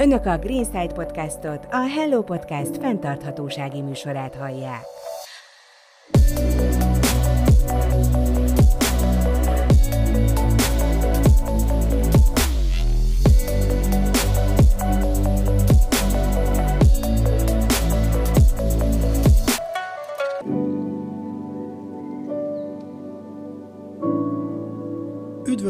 [0.00, 4.99] Önök a Greenside Podcastot, a Hello Podcast fenntarthatósági műsorát hallják.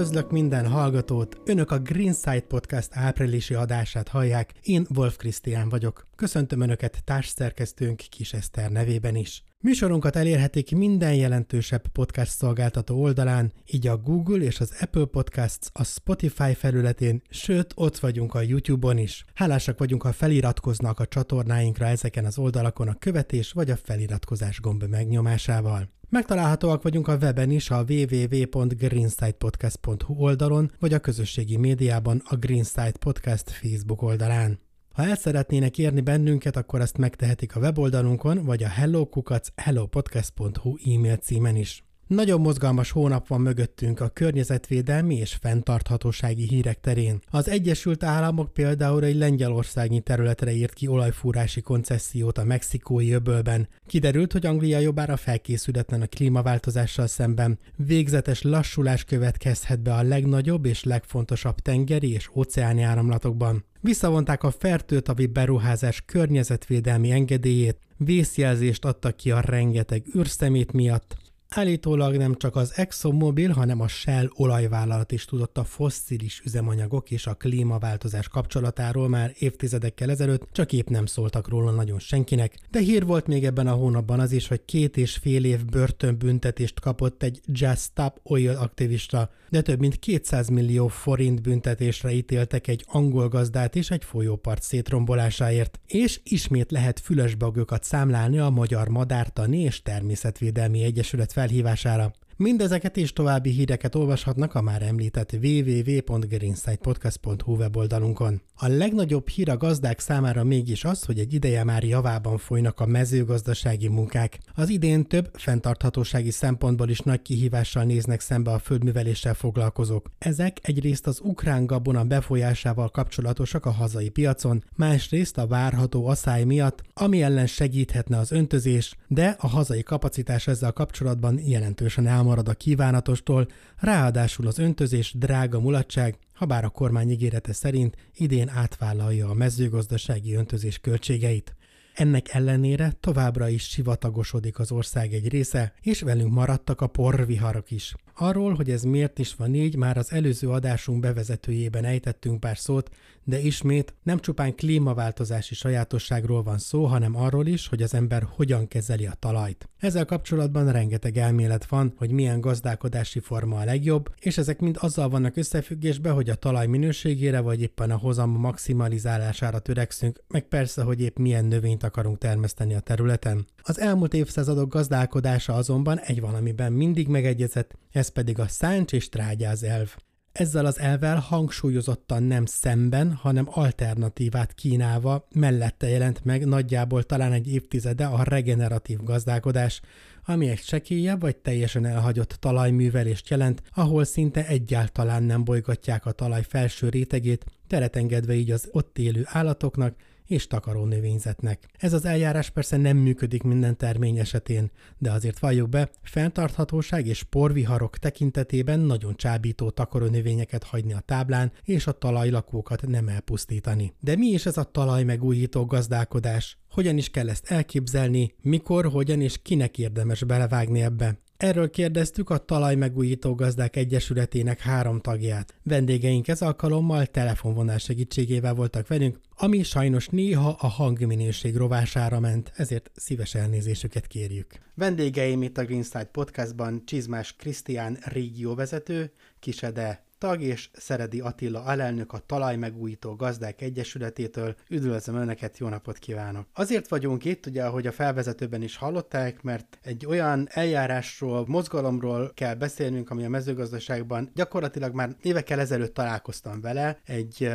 [0.01, 1.41] Üdvözlök minden hallgatót!
[1.45, 6.07] Önök a Greenside Podcast áprilisi adását hallják, én Wolf Krisztián vagyok.
[6.17, 9.45] Köszöntöm Önöket társszerkesztőnk Kis Eszter nevében is.
[9.59, 15.85] Műsorunkat elérhetik minden jelentősebb podcast szolgáltató oldalán, így a Google és az Apple Podcasts a
[15.85, 19.25] Spotify felületén, sőt, ott vagyunk a YouTube-on is.
[19.35, 24.83] Hálásak vagyunk, ha feliratkoznak a csatornáinkra ezeken az oldalakon a követés vagy a feliratkozás gomb
[24.83, 25.89] megnyomásával.
[26.11, 33.51] Megtalálhatóak vagyunk a weben is a www.greensidepodcast.hu oldalon, vagy a közösségi médiában a Greenside Podcast
[33.51, 34.59] Facebook oldalán.
[34.93, 41.17] Ha el szeretnének érni bennünket, akkor ezt megtehetik a weboldalunkon, vagy a hellokukac hellopodcast.hu e-mail
[41.17, 41.85] címen is.
[42.11, 47.19] Nagyon mozgalmas hónap van mögöttünk a környezetvédelmi és fenntarthatósági hírek terén.
[47.31, 53.69] Az Egyesült Államok például egy lengyelországi területre írt ki olajfúrási koncesziót a mexikói öbölben.
[53.87, 57.59] Kiderült, hogy Anglia jobbára felkészületlen a klímaváltozással szemben.
[57.77, 63.65] Végzetes lassulás következhet be a legnagyobb és legfontosabb tengeri és óceáni áramlatokban.
[63.81, 71.17] Visszavonták a fertőtavi beruházás környezetvédelmi engedélyét, vészjelzést adtak ki a rengeteg űrszemét miatt,
[71.55, 77.27] Állítólag nem csak az ExxonMobil, hanem a Shell olajvállalat is tudott a fosszilis üzemanyagok és
[77.27, 83.07] a klímaváltozás kapcsolatáról már évtizedekkel ezelőtt, csak épp nem szóltak róla nagyon senkinek, de hír
[83.07, 87.41] volt még ebben a hónapban az is, hogy két és fél év börtönbüntetést kapott egy
[87.47, 93.77] Just Stop Oil aktivista, de több mint 200 millió forint büntetésre ítéltek egy angol gazdát
[93.77, 101.33] és egy folyópart szétrombolásáért, és ismét lehet fülesbagokat számlálni a Magyar Madártani és Természetvédelmi Egyesület
[101.41, 102.13] felhívására.
[102.43, 108.43] Mindezeket és további híreket olvashatnak a már említett www.greensidepodcast.hu weboldalunkon.
[108.55, 112.87] A legnagyobb hír a gazdák számára mégis az, hogy egy ideje már javában folynak a
[112.87, 114.39] mezőgazdasági munkák.
[114.55, 120.11] Az idén több fenntarthatósági szempontból is nagy kihívással néznek szembe a földműveléssel foglalkozók.
[120.19, 126.83] Ezek egyrészt az ukrán gabona befolyásával kapcsolatosak a hazai piacon, másrészt a várható asszály miatt,
[126.95, 132.59] ami ellen segíthetne az öntözés, de a hazai kapacitás ezzel kapcsolatban jelentősen elmondható elmarad a
[132.59, 133.47] kívánatostól,
[133.77, 140.35] ráadásul az öntözés drága mulatság, ha bár a kormány ígérete szerint idén átvállalja a mezőgazdasági
[140.35, 141.55] öntözés költségeit.
[141.95, 147.95] Ennek ellenére továbbra is sivatagosodik az ország egy része, és velünk maradtak a porviharok is.
[148.23, 152.91] Arról, hogy ez miért is van így, már az előző adásunk bevezetőjében ejtettünk pár szót,
[153.25, 158.69] de ismét nem csupán klímaváltozási sajátosságról van szó, hanem arról is, hogy az ember hogyan
[158.69, 159.69] kezeli a talajt.
[159.79, 165.09] Ezzel kapcsolatban rengeteg elmélet van, hogy milyen gazdálkodási forma a legjobb, és ezek mind azzal
[165.09, 171.01] vannak összefüggésben, hogy a talaj minőségére vagy éppen a hozam maximalizálására törekszünk, meg persze, hogy
[171.01, 173.47] épp milyen növényt akarunk termeszteni a területen.
[173.63, 179.63] Az elmúlt évszázadok gazdálkodása azonban egy valamiben mindig megegyezett, ez pedig a száncs és trágyáz
[179.63, 179.95] elv.
[180.33, 187.53] Ezzel az elvel hangsúlyozottan nem szemben, hanem alternatívát kínálva mellette jelent meg nagyjából talán egy
[187.53, 189.81] évtizede a regeneratív gazdálkodás,
[190.25, 196.43] ami egy sekélyebb vagy teljesen elhagyott talajművelést jelent, ahol szinte egyáltalán nem bolygatják a talaj
[196.43, 199.95] felső rétegét, teret engedve így az ott élő állatoknak,
[200.31, 201.69] és takaró növényzetnek.
[201.79, 207.23] Ez az eljárás persze nem működik minden termény esetén, de azért valljuk be, fenntarthatóság és
[207.23, 213.93] porviharok tekintetében nagyon csábító takaró növényeket hagyni a táblán, és a talajlakókat nem elpusztítani.
[214.01, 216.59] De mi is ez a talaj megújító gazdálkodás?
[216.71, 221.19] Hogyan is kell ezt elképzelni, mikor, hogyan és kinek érdemes belevágni ebbe?
[221.41, 225.55] Erről kérdeztük a Talajmegújító Gazdák Egyesületének három tagját.
[225.63, 232.91] Vendégeink ez alkalommal telefonvonás segítségével voltak velünk, ami sajnos néha a hangminőség rovására ment, ezért
[232.95, 234.47] szíves elnézésüket kérjük.
[234.75, 242.19] Vendégeim itt a Greenside Podcastban Csizmás Krisztián régióvezető, Kisede tag és Szeredi Attila alelnök a
[242.19, 244.55] Talajmegújító Gazdák Egyesületétől.
[244.69, 246.47] Üdvözlöm Önöket, jó napot kívánok!
[246.55, 252.55] Azért vagyunk itt, ugye, ahogy a felvezetőben is hallották, mert egy olyan eljárásról, mozgalomról kell
[252.55, 257.51] beszélnünk, ami a mezőgazdaságban gyakorlatilag már évekkel ezelőtt találkoztam vele, egy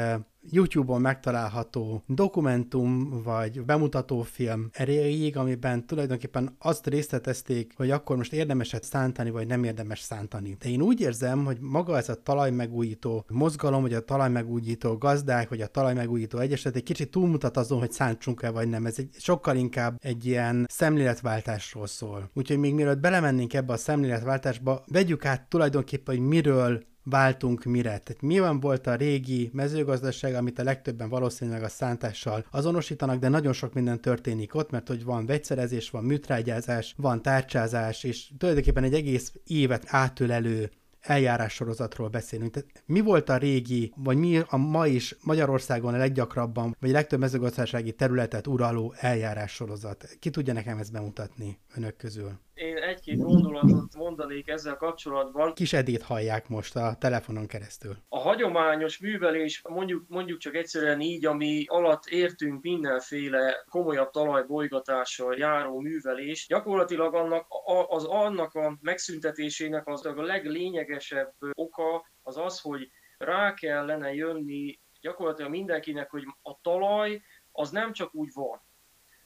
[0.49, 9.29] YouTube-on megtalálható dokumentum vagy bemutatófilm erejéig, amiben tulajdonképpen azt részletezték, hogy akkor most érdemeset szántani,
[9.29, 10.55] vagy nem érdemes szántani.
[10.59, 15.61] De én úgy érzem, hogy maga ez a talajmegújító mozgalom, vagy a talajmegújító gazdák, vagy
[15.61, 18.85] a talajmegújító egyeset egy kicsit túlmutat azon, hogy szántsunk-e vagy nem.
[18.85, 22.29] Ez egy sokkal inkább egy ilyen szemléletváltásról szól.
[22.33, 27.97] Úgyhogy még mielőtt belemennénk ebbe a szemléletváltásba, vegyük át tulajdonképpen, hogy miről váltunk mire.
[27.97, 33.53] Tehát milyen volt a régi mezőgazdaság, amit a legtöbben valószínűleg a szántással azonosítanak, de nagyon
[33.53, 38.93] sok minden történik ott, mert hogy van vegyszerezés, van műtrágyázás, van tárcsázás, és tulajdonképpen egy
[38.93, 40.69] egész évet átölelő
[41.07, 42.51] eljárássorozatról beszélünk.
[42.51, 46.93] Tehát mi volt a régi, vagy mi a ma is Magyarországon a leggyakrabban, vagy a
[46.93, 50.17] legtöbb mezőgazdasági területet uraló eljárássorozat?
[50.19, 52.31] Ki tudja nekem ezt bemutatni önök közül?
[52.53, 55.53] Én egy-két gondolatot mondanék ezzel kapcsolatban.
[55.53, 57.95] Kis Edét hallják most a telefonon keresztül.
[58.09, 65.79] A hagyományos művelés, mondjuk, mondjuk csak egyszerűen így, ami alatt értünk mindenféle komolyabb talajbolygatással járó
[65.79, 67.45] művelés, gyakorlatilag annak,
[67.87, 75.51] az annak a megszüntetésének az a leglényegesebb oka az az, hogy rá kellene jönni gyakorlatilag
[75.51, 78.61] mindenkinek, hogy a talaj az nem csak úgy van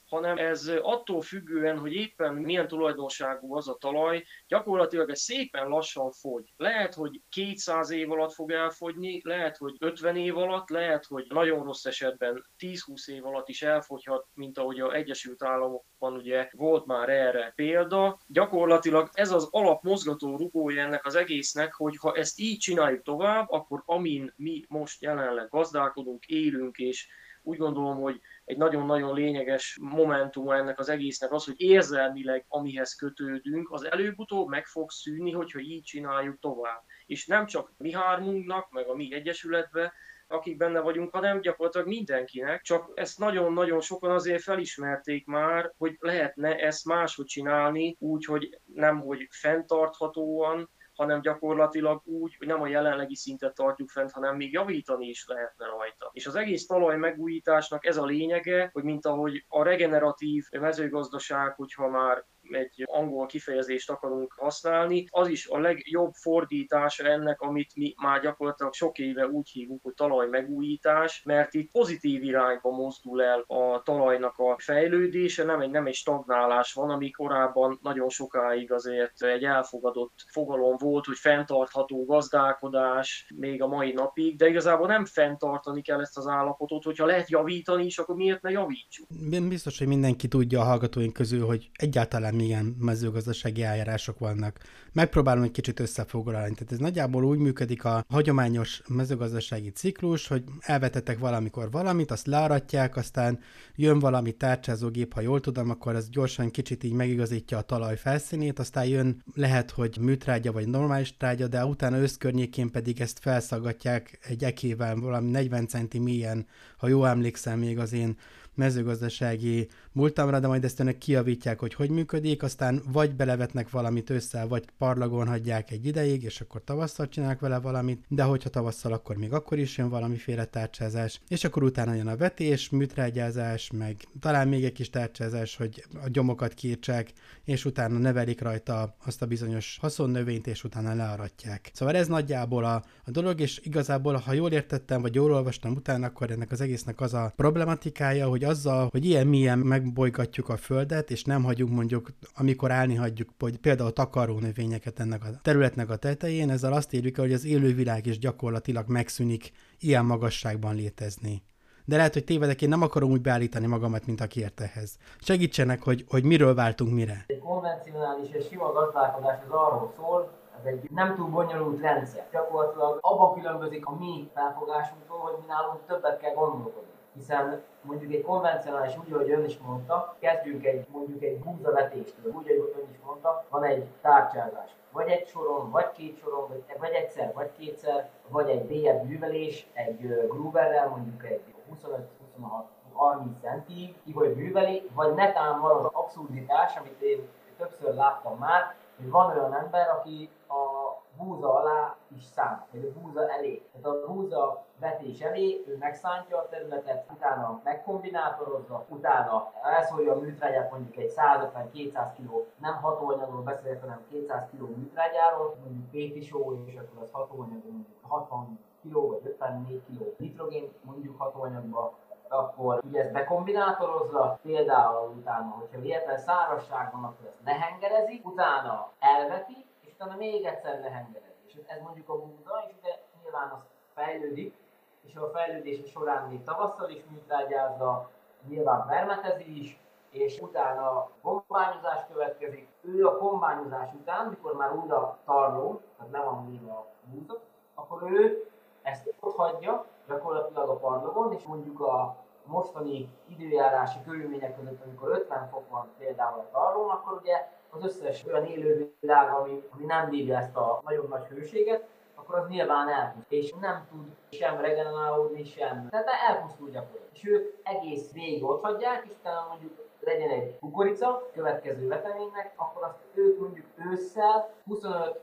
[0.09, 6.11] hanem ez attól függően, hogy éppen milyen tulajdonságú az a talaj, gyakorlatilag ez szépen lassan
[6.11, 6.53] fogy.
[6.57, 11.63] Lehet, hogy 200 év alatt fog elfogyni, lehet, hogy 50 év alatt, lehet, hogy nagyon
[11.63, 17.09] rossz esetben 10-20 év alatt is elfogyhat, mint ahogy az Egyesült Államokban ugye volt már
[17.09, 18.19] erre példa.
[18.27, 23.83] Gyakorlatilag ez az alapmozgató rugója ennek az egésznek, hogy ha ezt így csináljuk tovább, akkor
[23.85, 27.07] amin mi most jelenleg gazdálkodunk, élünk és
[27.43, 33.71] úgy gondolom, hogy egy nagyon-nagyon lényeges momentum ennek az egésznek az, hogy érzelmileg, amihez kötődünk,
[33.71, 36.83] az előbb-utóbb meg fog szűnni, hogyha így csináljuk tovább.
[37.05, 39.93] És nem csak mi hármunknak, meg a mi egyesületbe,
[40.27, 46.55] akik benne vagyunk, hanem gyakorlatilag mindenkinek, csak ezt nagyon-nagyon sokan azért felismerték már, hogy lehetne
[46.55, 50.69] ezt máshogy csinálni, úgy, hogy nem, hogy fenntarthatóan,
[50.99, 55.65] hanem gyakorlatilag úgy, hogy nem a jelenlegi szintet tartjuk fent, hanem még javítani is lehetne
[55.65, 56.09] rajta.
[56.13, 61.89] És az egész talaj megújításnak ez a lényege, hogy mint ahogy a regeneratív mezőgazdaság, hogyha
[61.89, 62.25] már
[62.55, 68.73] egy angol kifejezést akarunk használni, az is a legjobb fordítása ennek, amit mi már gyakorlatilag
[68.73, 74.37] sok éve úgy hívunk, hogy talaj megújítás, mert itt pozitív irányba mozdul el a talajnak
[74.37, 80.13] a fejlődése, nem egy, nem egy stagnálás van, ami korábban nagyon sokáig azért egy elfogadott
[80.27, 86.17] fogalom volt, hogy fenntartható gazdálkodás még a mai napig, de igazából nem fenntartani kell ezt
[86.17, 89.07] az állapotot, hogyha lehet javítani is, akkor miért ne javítsuk?
[89.49, 94.59] Biztos, hogy mindenki tudja a hallgatóink közül, hogy egyáltalán milyen mezőgazdasági eljárások vannak.
[94.91, 96.53] Megpróbálom egy kicsit összefoglalni.
[96.53, 102.95] Tehát ez nagyjából úgy működik a hagyományos mezőgazdasági ciklus, hogy elvetettek valamikor valamit, azt learatják,
[102.95, 103.39] aztán
[103.75, 108.59] jön valami tárcsázógép, ha jól tudom, akkor az gyorsan kicsit így megigazítja a talaj felszínét,
[108.59, 114.43] aztán jön lehet, hogy műtrágya vagy normális trágya, de utána összkörnyékén pedig ezt felszagatják egy
[114.43, 116.47] ekével valami 40 centi mélyen,
[116.77, 118.17] ha jól emlékszem még az én
[118.59, 124.47] mezőgazdasági múltamra, de majd ezt önök kiavítják, hogy hogy működik, aztán vagy belevetnek valamit ősszel,
[124.47, 129.15] vagy parlagon hagyják egy ideig, és akkor tavasszal csinálnak vele valamit, de hogyha tavasszal, akkor
[129.15, 134.47] még akkor is jön valamiféle tárcsázás, és akkor utána jön a vetés, műtrágyázás, meg talán
[134.47, 137.11] még egy kis tárcsázás, hogy a gyomokat kiírtsák,
[137.43, 141.71] és utána nevelik rajta azt a bizonyos haszonnövényt, és utána learatják.
[141.73, 146.05] Szóval ez nagyjából a, a dolog, és igazából, ha jól értettem, vagy jól olvastam utána,
[146.05, 151.11] akkor ennek az egésznek az a problematikája, hogy azzal, hogy ilyen milyen megbolygatjuk a földet,
[151.11, 155.95] és nem hagyjuk mondjuk, amikor állni hagyjuk hogy például takaró növényeket ennek a területnek a
[155.95, 161.43] tetején, ezzel azt érjük hogy az élővilág is gyakorlatilag megszűnik ilyen magasságban létezni.
[161.85, 164.97] De lehet, hogy tévedek, én nem akarom úgy beállítani magamat, mint aki ért ehhez.
[165.19, 167.23] Segítsenek, hogy, hogy miről váltunk mire.
[167.27, 172.27] Egy konvencionális és sima gazdálkodás az arról szól, ez egy nem túl bonyolult rendszer.
[172.31, 176.88] Gyakorlatilag abban különbözik a mi felfogásunktól, hogy mi nálunk többet kell gondolkodni
[177.19, 182.49] hiszen mondjuk egy konvencionális, úgy, ahogy ön is mondta, kezdjünk egy, mondjuk egy búzavetéstől, úgy,
[182.49, 184.69] ahogy ön is mondta, van egy tárcsázás.
[184.91, 189.67] Vagy egy soron, vagy két soron, vagy, vagy egyszer, vagy kétszer, vagy egy mélyebb művelés,
[189.73, 191.41] egy Gruberrel, mondjuk egy
[191.73, 198.75] 25-26 30 centig, hogy műveli, vagy netán van az abszurditás, amit én többször láttam már,
[198.99, 200.79] hogy van olyan ember, aki a
[201.17, 203.63] búza alá is szám, vagy a búza elé.
[203.71, 210.71] Tehát a búza vetés elé, ő megszántja a területet, utána megkombinátorozza, utána elszórja a műtrágyát
[210.71, 217.01] mondjuk egy 150-200 kg, nem hatóanyagról beszélek, hanem 200 kg műtrágyáról, mondjuk pétisó, és akkor
[217.01, 221.93] az hatóanyag mondjuk 60 kg vagy 54 kg nitrogén mondjuk hatóanyagba,
[222.29, 229.65] akkor ugye ezt bekombinátorozza, például utána, hogyha véletlen szárazság van, akkor ezt lehengerezik, utána elveti,
[229.81, 231.33] és utána még egyszer lehengerezi.
[231.45, 233.59] És ez mondjuk a búza, és ugye nyilván az
[233.93, 234.55] fejlődik,
[235.01, 238.09] és a fejlődése során még tavasszal is műtrágyázza,
[238.47, 242.67] nyilván permetezi is, és utána kombányozás következik.
[242.81, 247.39] Ő a kombányozás után, mikor már újra tarló, tehát le van véve a búza,
[247.75, 248.49] akkor ő
[248.81, 255.47] ezt ott hagyja gyakorlatilag a padlogon, és mondjuk a mostani időjárási körülmények között, amikor 50
[255.51, 260.37] fok van például a tarlón, akkor ugye az összes olyan élővilág, ami, ami nem bírja
[260.37, 265.87] ezt a nagyon nagy hőséget, akkor az nyilván elpusztul, és nem tud sem regenerálódni, sem.
[265.89, 267.09] Tehát elpusztul gyakorlatilag.
[267.13, 272.83] És ők egész végig ott hagyják, és utána mondjuk legyen egy kukorica, következő veteménynek, akkor
[272.83, 275.15] azt ők mondjuk ősszel 25-30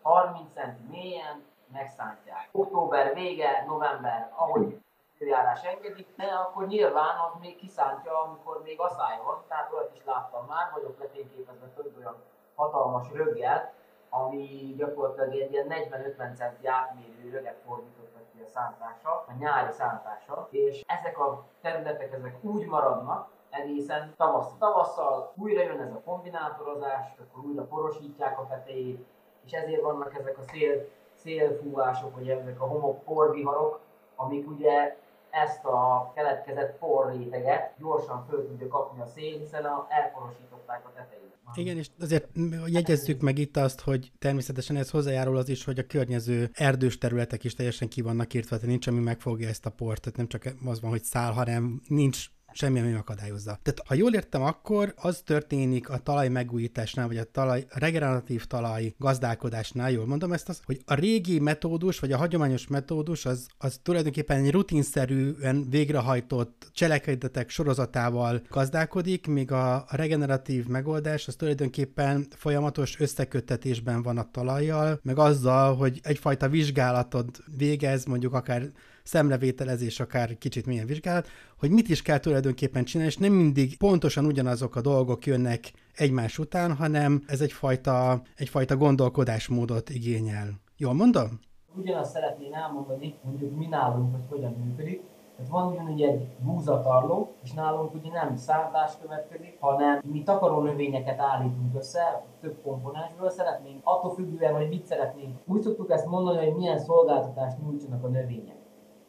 [0.55, 1.45] cm mélyen
[1.77, 2.49] megszántják.
[2.53, 4.81] Október vége, november, ahogy
[5.19, 10.05] időjárás engedi, de akkor nyilván az még kiszántja, amikor még asszály van, tehát olyat is
[10.05, 12.17] láttam már, vagyok letényképezve több olyan
[12.55, 13.73] hatalmas röggel,
[14.11, 20.49] ami gyakorlatilag egy ilyen 40-50 centi átmérő röget fordítottak ki a szántása, a nyári szántása,
[20.51, 24.57] és ezek a területek ezek úgy maradnak, egészen tavasszal.
[24.59, 29.07] Tavasszal újra jön ez a kombinátorozás, akkor újra porosítják a tetejét,
[29.45, 30.89] és ezért vannak ezek a szél,
[31.27, 33.81] szélfúvások, vagy ezek a homok porviharok,
[34.17, 34.97] amik ugye
[35.31, 41.35] ezt a keletkezett porréteget gyorsan föl tudja kapni a szél, hiszen a, elporosították a tetejét.
[41.55, 42.29] Igen, és azért
[42.67, 47.45] jegyezzük meg itt azt, hogy természetesen ez hozzájárul az is, hogy a környező erdős területek
[47.45, 50.55] is teljesen ki vannak írtva, tehát nincs, ami megfogja ezt a port, tehát nem csak
[50.65, 53.59] az van, hogy szál, hanem nincs semmi, ami akadályozza.
[53.63, 58.95] Tehát ha jól értem, akkor az történik a talaj megújításnál, vagy a talaj, regeneratív talaj
[58.99, 63.79] gazdálkodásnál, jól mondom ezt, az, hogy a régi metódus, vagy a hagyományos metódus, az, az
[63.83, 74.03] tulajdonképpen egy rutinszerűen végrehajtott cselekedetek sorozatával gazdálkodik, míg a regeneratív megoldás az tulajdonképpen folyamatos összeköttetésben
[74.03, 78.71] van a talajjal, meg azzal, hogy egyfajta vizsgálatot végez, mondjuk akár
[79.07, 84.25] szemlevételezés, akár kicsit milyen vizsgálat, hogy mit is kell tulajdonképpen csinálni, és nem mindig pontosan
[84.25, 90.49] ugyanazok a dolgok jönnek egymás után, hanem ez egyfajta, egyfajta gondolkodásmódot igényel.
[90.77, 91.41] Jól mondom?
[91.77, 95.03] Ugyanazt szeretném elmondani, mondjuk mi nálunk, hogy hogyan működik.
[95.37, 101.21] Tehát van ugyanúgy egy búzatarló, és nálunk ugye nem szárdás következik, hanem mi takaró növényeket
[101.21, 105.39] állítunk össze, több komponensből szeretnénk, attól függően, hogy mit szeretnénk.
[105.47, 108.56] Úgy szoktuk ezt mondani, hogy milyen szolgáltatást nyújtsanak a növények.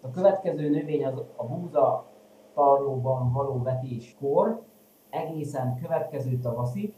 [0.07, 2.05] A következő növény az a búza
[2.53, 4.61] tarlóban való vetéskor
[5.09, 6.93] egészen következő tavaszig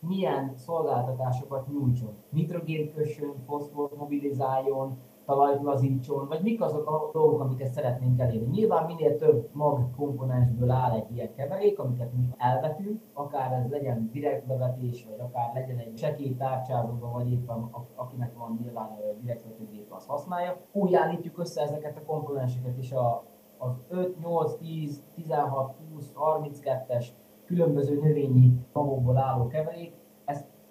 [0.00, 2.14] milyen szolgáltatásokat nyújtson.
[2.30, 8.46] Nitrogén kössön, foszfor mobilizáljon, talajt lazítson, vagy mik azok a dolgok, amiket szeretnénk elérni.
[8.50, 14.08] Nyilván minél több mag komponensből áll egy ilyen keverék, amiket mi elvetünk, akár ez legyen
[14.12, 18.88] direkt bevetés, vagy akár legyen egy sekély tárcsázóban, vagy éppen akinek van nyilván
[19.20, 20.56] direkt vetőgép, az használja.
[20.72, 23.24] Úgy állítjuk össze ezeket a komponenseket is a,
[23.58, 27.06] az 5, 8, 10, 16, 20, 32-es
[27.44, 29.94] különböző növényi magokból álló keverék,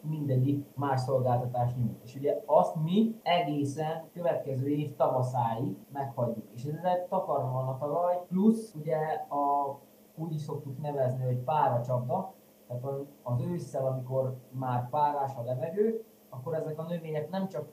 [0.07, 2.03] mindegyik más szolgáltatást nyújt.
[2.03, 6.45] És ugye azt mi egészen következő év tavaszáig meghagyjuk.
[6.53, 8.97] És ezzel takarva a talaj, plusz ugye
[9.29, 9.75] a,
[10.15, 12.33] úgy is szoktuk nevezni, hogy páracsapda,
[12.67, 12.83] tehát
[13.23, 17.67] az ősszel, amikor már párás a levegő, akkor ezek a növények nem csak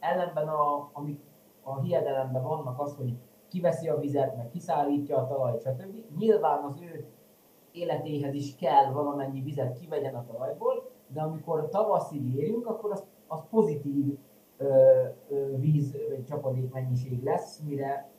[0.00, 1.20] ellenben, a, amik
[1.62, 3.18] a hiedelemben vannak az, hogy
[3.48, 6.18] kiveszi a vizet, meg kiszállítja a talajt, stb.
[6.18, 7.06] Nyilván az ő
[7.72, 13.42] életéhez is kell valamennyi vizet kivegyen a talajból, de amikor tavaszig érünk, akkor az, az
[13.50, 14.18] pozitív
[14.56, 18.10] ö, ö, víz vagy csapadék mennyiség lesz, mire,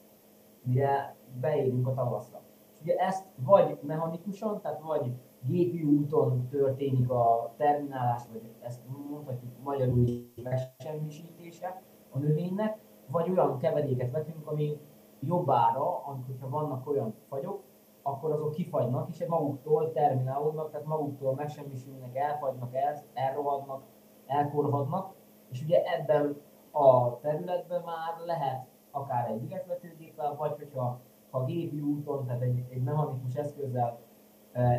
[0.63, 2.41] mire beérünk a tavaszra.
[2.73, 5.11] És ugye ezt vagy mechanikusan, tehát vagy
[5.47, 10.05] gépi úton történik a terminálás, vagy ezt mondhatjuk magyarul
[10.43, 12.77] megsemmisítése a növénynek,
[13.07, 14.77] vagy olyan keveréket vetünk, ami
[15.19, 17.63] jobbára, amikor vannak olyan fagyok,
[18.09, 23.83] akkor azok kifagynak, és maguktól terminálódnak, tehát maguktól megsemmisülnek, elfagynak, el, elrohadnak,
[24.25, 25.13] elkorhadnak,
[25.51, 30.99] és ugye ebben a területben már lehet akár egy direktvetőgéppel, vagy hogyha
[31.29, 33.99] ha gépi úton, tehát egy, egy mechanikus eszközzel,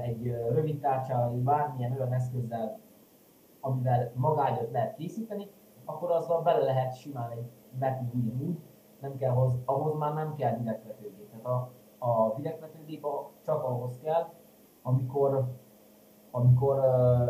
[0.03, 2.79] egy rövid tárcsával, vagy bármilyen olyan eszközzel,
[3.61, 5.49] amivel magágyat lehet készíteni,
[5.85, 8.59] akkor azzal bele lehet simán egy vetni
[9.01, 11.31] nem kell hoz, ahhoz már nem kell direktvetőgép.
[11.31, 13.07] Tehát a, a direktvetőgép
[13.45, 14.29] csak ahhoz kell,
[14.83, 15.45] amikor,
[16.31, 16.79] amikor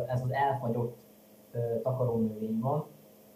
[0.07, 0.99] ez az elfagyott
[1.83, 2.87] takarónövény van,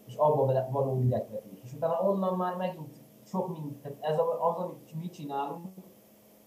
[0.06, 1.62] és abban való direktvetés.
[1.62, 5.66] És utána onnan már megint sok mind, tehát ez az, amit mi csinálunk,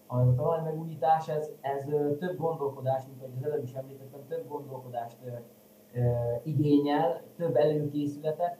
[0.06, 1.84] az a talajmegújítás, ez, ez
[2.18, 5.16] több gondolkodás, mint ahogy az előbb is említettem, több gondolkodást
[6.42, 8.58] igényel, több előkészületet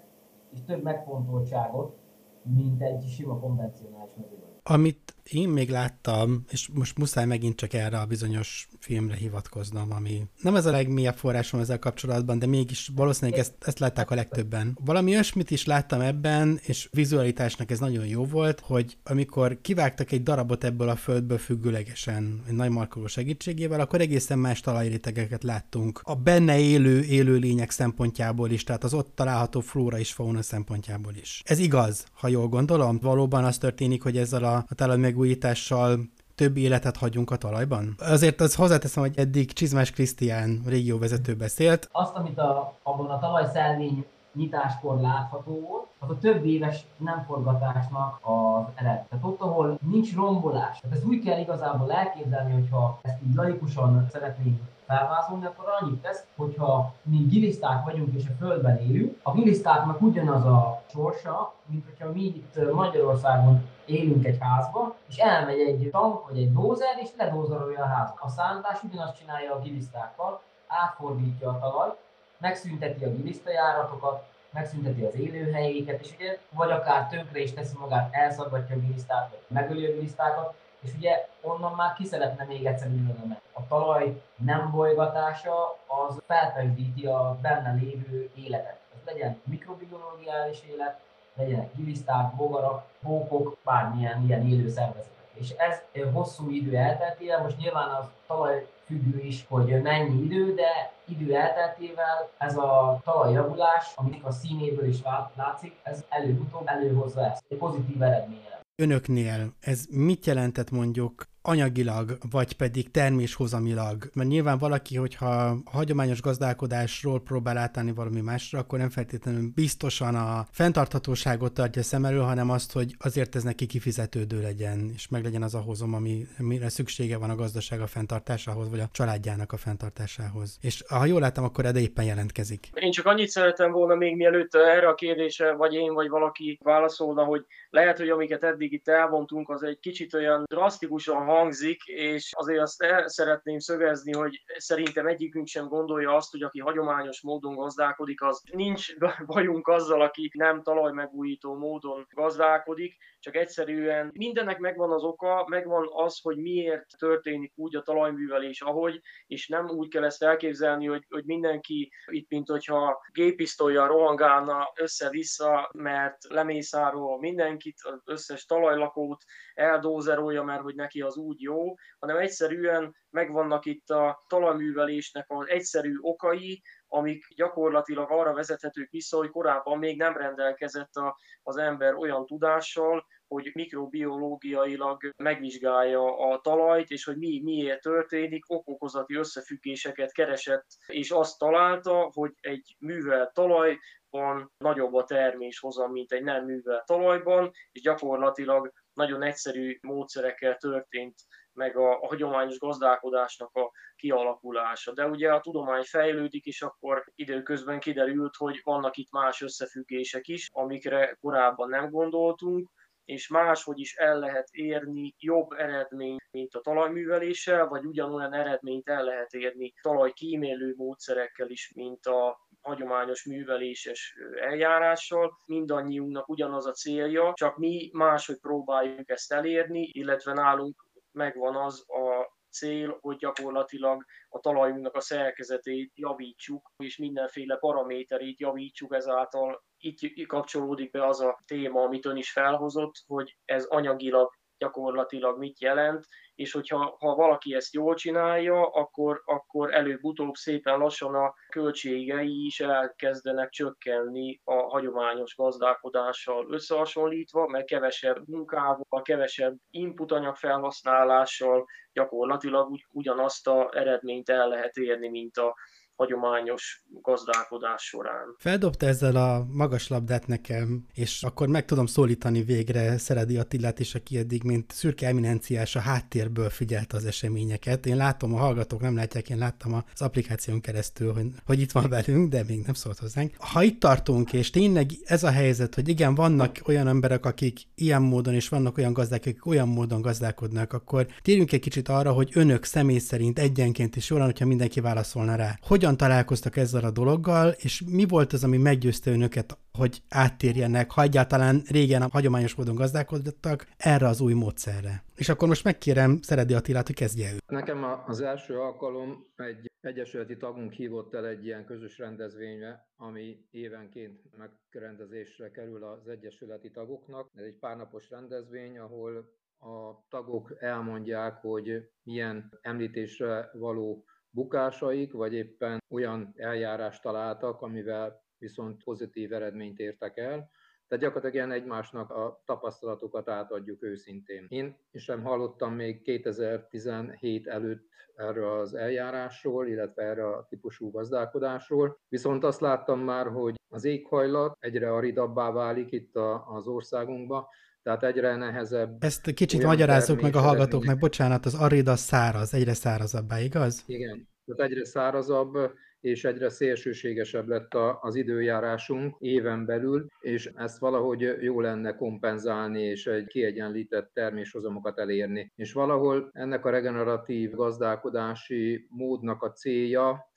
[0.53, 1.97] és több megfontoltságot,
[2.43, 4.61] mint egy sima konvencionális mezőgazdaság.
[4.63, 10.23] Amit én még láttam, és most muszáj megint csak erre a bizonyos filmre hivatkoznom, ami
[10.43, 14.79] nem ez a legmélyebb forrásom ezzel kapcsolatban, de mégis valószínűleg ezt, ezt látták a legtöbben.
[14.85, 20.23] Valami olyasmit is láttam ebben, és vizualitásnak ez nagyon jó volt, hogy amikor kivágtak egy
[20.23, 26.01] darabot ebből a földből függőlegesen, egy nagy markoló segítségével, akkor egészen más talajrétegeket láttunk.
[26.03, 31.43] A benne élő élőlények szempontjából is, tehát az ott található flóra és fauna szempontjából is.
[31.45, 32.99] Ez igaz, ha jól gondolom.
[33.03, 35.99] Valóban az történik, hogy ezzel a, a talaj megújítással
[36.35, 37.95] több életet hagyunk a talajban?
[37.99, 41.89] Azért az hozzáteszem, hogy eddig Csizmás Krisztián régióvezető beszélt.
[41.93, 48.19] Azt, amit a, abban a talajszelvény nyitáskor látható volt, az a több éves nem forgatásnak
[48.23, 49.09] az eredet.
[49.09, 50.81] Tehát ott, ahol nincs rombolás.
[50.81, 56.25] Tehát ez úgy kell igazából elképzelni, hogyha ezt így laikusan szeretnénk felvázolni, akkor annyit tesz,
[56.37, 62.13] hogyha mi giliszták vagyunk és a Földben élünk, a gilisztáknak ugyanaz a sorsa, mint hogyha
[62.13, 67.83] mi itt Magyarországon élünk egy házban, és elmegy egy tank vagy egy dózer, és ledózerolja
[67.83, 68.17] a házat.
[68.21, 71.97] A szántás ugyanazt csinálja a gilisztákkal, átfordítja a talajt,
[72.39, 78.77] megszünteti a gilisztajáratokat, megszünteti az élőhelyéket, és ugye, vagy akár tönkre is teszi magát, elszaggatja
[78.77, 83.37] a gilisztát, vagy megöli a gilisztákat, és ugye onnan már ki szeretne még egyszer ülni
[83.53, 88.79] A talaj nem bolygatása az felpesdíti a benne lévő életet.
[88.95, 91.01] Ez legyen mikrobiológiális élet,
[91.35, 95.17] legyenek giliszták, bogarak, pókok, bármilyen ilyen élő szervezetek.
[95.33, 95.83] És ez
[96.13, 102.29] hosszú idő elteltével, most nyilván az talaj függő is, hogy mennyi idő, de idő elteltével
[102.39, 104.99] ez a talajjavulás, amit a színéből is
[105.35, 112.53] látszik, ez előbb-utóbb előhozza ezt, egy pozitív eredménye önöknél ez mit jelentett mondjuk anyagilag, vagy
[112.53, 114.11] pedig terméshozamilag.
[114.15, 120.47] Mert nyilván valaki, hogyha hagyományos gazdálkodásról próbál átállni valami másra, akkor nem feltétlenül biztosan a
[120.51, 125.43] fenntarthatóságot tartja szem elől, hanem azt, hogy azért ez neki kifizetődő legyen, és meg legyen
[125.43, 129.57] az a hozom, ami, amire szüksége van a gazdaság a fenntartásához, vagy a családjának a
[129.57, 130.59] fenntartásához.
[130.61, 132.69] És ha jól láttam, akkor erre éppen jelentkezik.
[132.75, 137.25] Én csak annyit szeretem volna még mielőtt erre a kérdésre, vagy én, vagy valaki válaszolna,
[137.25, 142.61] hogy lehet, hogy amiket eddig itt elvontunk, az egy kicsit olyan drasztikusan hangzik, és azért
[142.61, 148.23] azt el szeretném szögezni, hogy szerintem egyikünk sem gondolja azt, hogy aki hagyományos módon gazdálkodik,
[148.23, 148.97] az nincs
[149.27, 156.21] bajunk azzal, aki nem talajmegújító módon gazdálkodik, csak egyszerűen mindennek megvan az oka, megvan az,
[156.23, 161.25] hogy miért történik úgy a talajművelés, ahogy, és nem úgy kell ezt elképzelni, hogy, hogy
[161.25, 170.63] mindenki itt, mint hogyha gépisztolya rohangálna össze-vissza, mert lemészárol mindenkit, az összes talajlakót eldózerolja, mert
[170.63, 177.27] hogy neki az úgy jó, hanem egyszerűen megvannak itt a talajművelésnek az egyszerű okai, amik
[177.37, 183.51] gyakorlatilag arra vezethetők vissza, hogy korábban még nem rendelkezett a, az ember olyan tudással, hogy
[183.55, 192.11] mikrobiológiailag megvizsgálja a talajt, és hogy mi miért történik, okokozati összefüggéseket keresett, és azt találta,
[192.13, 199.23] hogy egy művelt talajban nagyobb a terméshozam, mint egy nem művelt talajban, és gyakorlatilag nagyon
[199.23, 201.15] egyszerű módszerekkel történt
[201.59, 204.93] meg a, a hagyományos gazdálkodásnak a kialakulása.
[204.93, 210.49] De ugye a tudomány fejlődik, és akkor időközben kiderült, hogy vannak itt más összefüggések is,
[210.53, 212.71] amikre korábban nem gondoltunk,
[213.05, 219.05] és máshogy is el lehet érni jobb eredményt, mint a talajműveléssel, vagy ugyanolyan eredményt el
[219.05, 225.39] lehet érni talajkímélő módszerekkel is, mint a hagyományos műveléses eljárással.
[225.47, 230.87] Mindannyiunknak ugyanaz a célja, csak mi máshogy próbáljuk ezt elérni, illetve nálunk
[231.19, 238.95] megvan az a cél, hogy gyakorlatilag a talajunknak a szerkezetét javítsuk, és mindenféle paraméterét javítsuk
[238.95, 239.65] ezáltal.
[239.79, 245.61] Itt kapcsolódik be az a téma, amit ön is felhozott, hogy ez anyagilag gyakorlatilag mit
[245.61, 252.45] jelent, és hogyha ha valaki ezt jól csinálja, akkor, akkor előbb-utóbb szépen lassan a költségei
[252.45, 262.87] is elkezdenek csökkenni a hagyományos gazdálkodással összehasonlítva, mert kevesebb munkával, kevesebb inputanyag felhasználással gyakorlatilag ugy,
[262.91, 265.55] ugyanazt a eredményt el lehet érni, mint a
[265.99, 268.35] hagyományos gazdálkodás során.
[268.39, 273.95] Feldobta ezzel a magas labdát nekem, és akkor meg tudom szólítani végre Szeredi Attilát is,
[273.95, 277.87] aki eddig, mint szürke eminenciás a háttérből figyelt az eseményeket.
[277.87, 281.89] Én látom, a hallgatók nem látják, én láttam az applikáción keresztül, hogy, hogy itt van
[281.89, 283.35] velünk, de még nem szólt hozzánk.
[283.39, 288.03] Ha itt tartunk, és tényleg ez a helyzet, hogy igen, vannak olyan emberek, akik ilyen
[288.03, 292.31] módon, és vannak olyan gazdák, akik olyan módon gazdálkodnak, akkor térjünk egy kicsit arra, hogy
[292.35, 295.59] önök személy szerint egyenként is jól hogyha mindenki válaszolna rá.
[295.63, 301.03] Hogyan találkoztak ezzel a dologgal, és mi volt az, ami meggyőzte önöket, hogy áttérjenek, ha
[301.03, 305.05] egyáltalán régen a hagyományos módon gazdálkodtak, erre az új módszerre.
[305.17, 307.37] És akkor most megkérem Szeredi Attilát, hogy kezdje ő.
[307.47, 314.21] Nekem az első alkalom egy egyesületi tagunk hívott el egy ilyen közös rendezvényre, ami évenként
[314.37, 317.31] megrendezésre kerül az egyesületi tagoknak.
[317.35, 325.83] Ez egy párnapos rendezvény, ahol a tagok elmondják, hogy milyen említésre való bukásaik, vagy éppen
[325.89, 330.51] olyan eljárást találtak, amivel viszont pozitív eredményt értek el.
[330.89, 334.47] Tehát gyakorlatilag ilyen egymásnak a tapasztalatokat átadjuk őszintén.
[334.49, 341.99] Én sem hallottam még 2017 előtt erről az eljárásról, illetve erre a típusú gazdálkodásról.
[342.09, 347.47] Viszont azt láttam már, hogy az éghajlat egyre aridabbá válik itt az országunkban,
[347.89, 348.97] tehát egyre nehezebb.
[349.05, 353.83] Ezt kicsit magyarázzuk meg a hallgatóknak, bocsánat, az arid az száraz, egyre szárazabbá, igaz?
[353.87, 355.57] Igen, tehát egyre szárazabb,
[356.01, 363.07] és egyre szélsőségesebb lett az időjárásunk éven belül, és ezt valahogy jó lenne kompenzálni, és
[363.07, 365.53] egy kiegyenlített terméshozamokat elérni.
[365.57, 370.28] És valahol ennek a regeneratív gazdálkodási módnak a célja,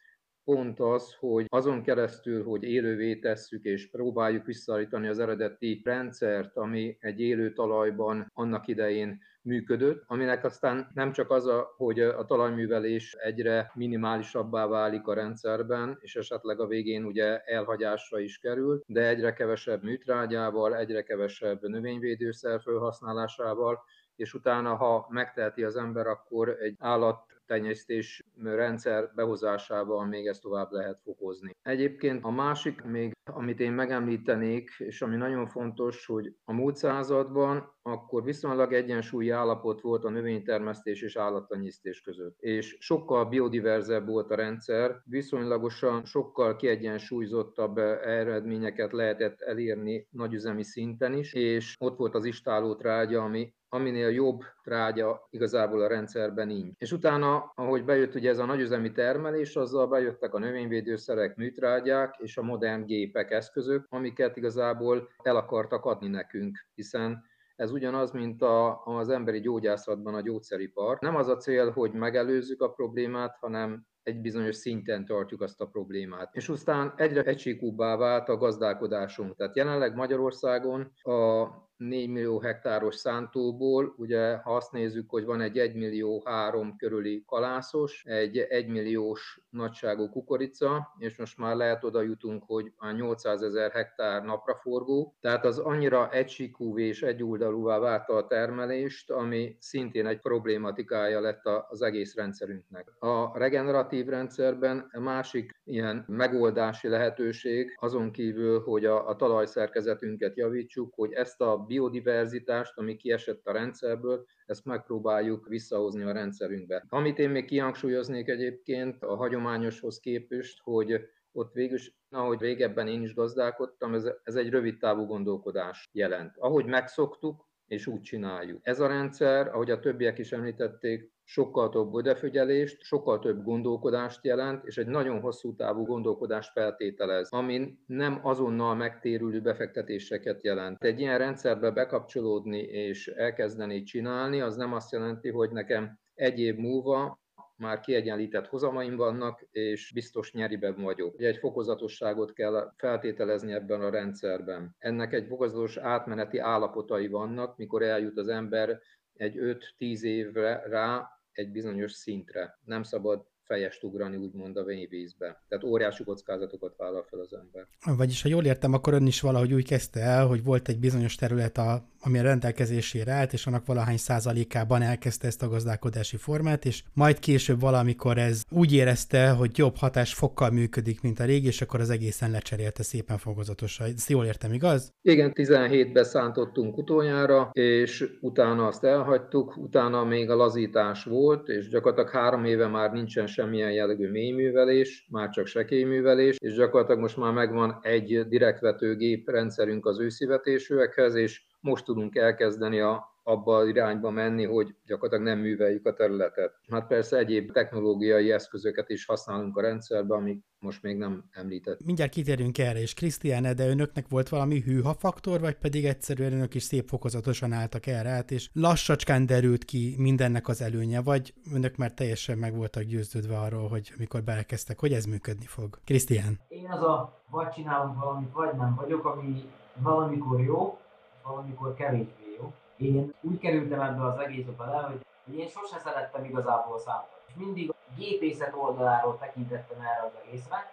[0.44, 6.98] pont az, hogy azon keresztül, hogy élővé tesszük és próbáljuk visszaállítani az eredeti rendszert, ami
[7.00, 13.14] egy élő talajban annak idején működött, aminek aztán nem csak az, a, hogy a talajművelés
[13.14, 19.34] egyre minimálisabbá válik a rendszerben, és esetleg a végén ugye elhagyásra is kerül, de egyre
[19.34, 23.84] kevesebb műtrágyával, egyre kevesebb növényvédőszer felhasználásával,
[24.16, 30.72] és utána, ha megteheti az ember, akkor egy állat tenyésztés rendszer behozásával még ezt tovább
[30.72, 31.52] lehet fokozni.
[31.62, 37.80] Egyébként a másik még, amit én megemlítenék, és ami nagyon fontos, hogy a múlt században
[37.82, 42.40] akkor viszonylag egyensúlyi állapot volt a növénytermesztés és állattenyésztés között.
[42.40, 51.34] És sokkal biodiverzebb volt a rendszer, viszonylagosan sokkal kiegyensúlyozottabb eredményeket lehetett elérni nagyüzemi szinten is,
[51.34, 56.74] és ott volt az istáló trágya, ami aminél jobb trágya igazából a rendszerben nincs.
[56.78, 62.38] És utána, ahogy bejött ugye ez a nagyüzemi termelés, azzal bejöttek a növényvédőszerek, műtrágyák és
[62.38, 67.24] a modern gépek, eszközök, amiket igazából el akartak adni nekünk, hiszen
[67.56, 70.98] ez ugyanaz, mint a, az emberi gyógyászatban a gyógyszeripar.
[71.00, 75.66] Nem az a cél, hogy megelőzzük a problémát, hanem egy bizonyos szinten tartjuk azt a
[75.66, 76.36] problémát.
[76.36, 79.36] És aztán egyre egysíkúbbá vált a gazdálkodásunk.
[79.36, 81.48] Tehát jelenleg Magyarországon a
[81.82, 87.24] 4 millió hektáros szántóból, ugye ha azt nézzük, hogy van egy 1 millió 3 körüli
[87.28, 93.42] kalászos, egy 1 milliós nagyságú kukorica, és most már lehet oda jutunk, hogy a 800
[93.42, 100.20] ezer hektár napraforgó, tehát az annyira egysíkú és egyoldalúvá válta a termelést, ami szintén egy
[100.20, 102.94] problématikája lett az egész rendszerünknek.
[103.00, 111.14] A regeneratív rendszerben másik ilyen megoldási lehetőség, azon kívül, hogy a, a talajszerkezetünket javítsuk, hogy
[111.14, 116.86] ezt a biodiverzitást, ami kiesett a rendszerből, ezt megpróbáljuk visszahozni a rendszerünkbe.
[116.90, 121.00] Amit én még kihangsúlyoznék egyébként a hagyományoshoz képest, hogy
[121.32, 121.78] ott végül
[122.10, 126.36] ahogy régebben én is gazdálkodtam, ez, ez egy rövid távú gondolkodás jelent.
[126.38, 128.60] Ahogy megszoktuk, és úgy csináljuk.
[128.62, 134.66] Ez a rendszer, ahogy a többiek is említették, sokkal több odafigyelést, sokkal több gondolkodást jelent,
[134.66, 140.84] és egy nagyon hosszú távú gondolkodást feltételez, amin nem azonnal megtérülő befektetéseket jelent.
[140.84, 146.56] Egy ilyen rendszerbe bekapcsolódni és elkezdeni csinálni, az nem azt jelenti, hogy nekem egy év
[146.56, 147.21] múlva
[147.62, 151.22] már kiegyenlített hozamaim vannak, és biztos nyeriben vagyok.
[151.22, 154.76] Egy fokozatosságot kell feltételezni ebben a rendszerben.
[154.78, 158.80] Ennek egy fokozatos átmeneti állapotai vannak, mikor eljut az ember
[159.14, 159.36] egy
[159.80, 162.60] 5-10 évre rá egy bizonyos szintre.
[162.66, 165.44] Nem szabad fejest ugrani, úgymond a vízbe.
[165.48, 167.68] Tehát óriási kockázatokat vállal fel az ember.
[167.98, 171.16] Vagyis, ha jól értem, akkor ön is valahogy úgy kezdte el, hogy volt egy bizonyos
[171.16, 176.66] terület a ami a rendelkezésére állt, és annak valahány százalékában elkezdte ezt a gazdálkodási formát,
[176.66, 181.48] és majd később valamikor ez úgy érezte, hogy jobb hatás fokkal működik, mint a régi,
[181.48, 183.88] és akkor az egészen lecserélte szépen fokozatosan.
[183.96, 184.94] Ezt jól értem, igaz?
[185.02, 192.10] Igen, 17-ben szántottunk utoljára, és utána azt elhagytuk, utána még a lazítás volt, és gyakorlatilag
[192.10, 197.80] három éve már nincsen semmilyen jellegű mélyművelés, már csak sekélyművelés, és gyakorlatilag most már megvan
[197.82, 204.76] egy direktvetőgép rendszerünk az őszivetésűekhez, és most tudunk elkezdeni a abba az irányba menni, hogy
[204.86, 206.60] gyakorlatilag nem műveljük a területet.
[206.70, 211.86] Hát persze egyéb technológiai eszközöket is használunk a rendszerben, amik most még nem említett.
[211.86, 216.54] Mindjárt kitérünk erre, és Krisztián, de önöknek volt valami hűha faktor, vagy pedig egyszerűen önök
[216.54, 221.78] is szép fokozatosan álltak erre át, és lassacskán derült ki mindennek az előnye, vagy önök
[221.78, 225.80] már teljesen meg voltak győződve arról, hogy amikor belekezdtek, hogy ez működni fog.
[225.86, 226.40] Krisztián.
[226.48, 229.44] Én az a vagy csinálunk valamit, vagy nem vagyok, ami
[229.82, 230.78] valamikor jó,
[231.24, 232.54] valamikor kevésbé jó.
[232.78, 237.10] Én úgy kerültem ebbe az egészbe bele, hogy, hogy én sose szerettem igazából számolni.
[237.28, 240.72] És mindig a gépészet oldaláról tekintettem erre az egészre,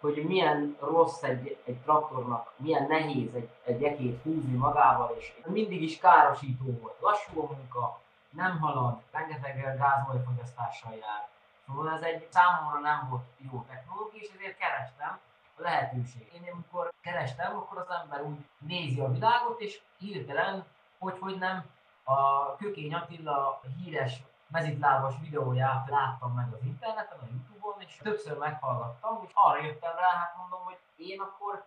[0.00, 5.82] hogy milyen rossz egy, egy traktornak, milyen nehéz egy, egy ekét húzni magával, és mindig
[5.82, 6.96] is károsító volt.
[7.00, 11.28] Lassú a munka, nem halad, rengeteg gázolajfogyasztással jár.
[11.66, 15.18] Szóval ez egy számomra nem volt jó technológia, és ezért kerestem
[15.56, 16.30] lehetőség.
[16.34, 20.64] Én amikor kerestem, akkor az ember úgy nézi a világot, és hirtelen,
[20.98, 21.64] hogy hogy nem,
[22.04, 29.22] a Kökény Attila híres mezitlábas videóját láttam meg az interneten, a Youtube-on, és többször meghallgattam,
[29.26, 31.64] és arra jöttem rá, hát mondom, hogy én akkor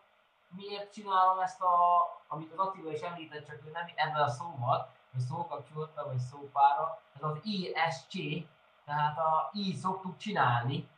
[0.48, 1.76] miért csinálom ezt, a,
[2.28, 7.02] amit az Attila is említett, csak ő nem ebben a szóval, vagy szókapcsolata, vagy szópára,
[7.16, 8.46] ez az ISC,
[8.86, 10.90] tehát a I szoktuk csinálni,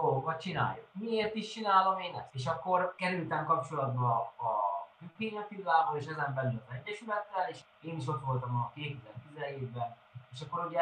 [0.00, 0.86] dolgokat csináljuk.
[0.92, 2.34] Miért is csinálom én ezt?
[2.34, 4.50] És akkor kerültem kapcsolatba a
[4.98, 9.96] Küpény Attilával, és ezen belül az Egyesülettel, és én is ott voltam a 2017-ben,
[10.32, 10.80] és akkor ugye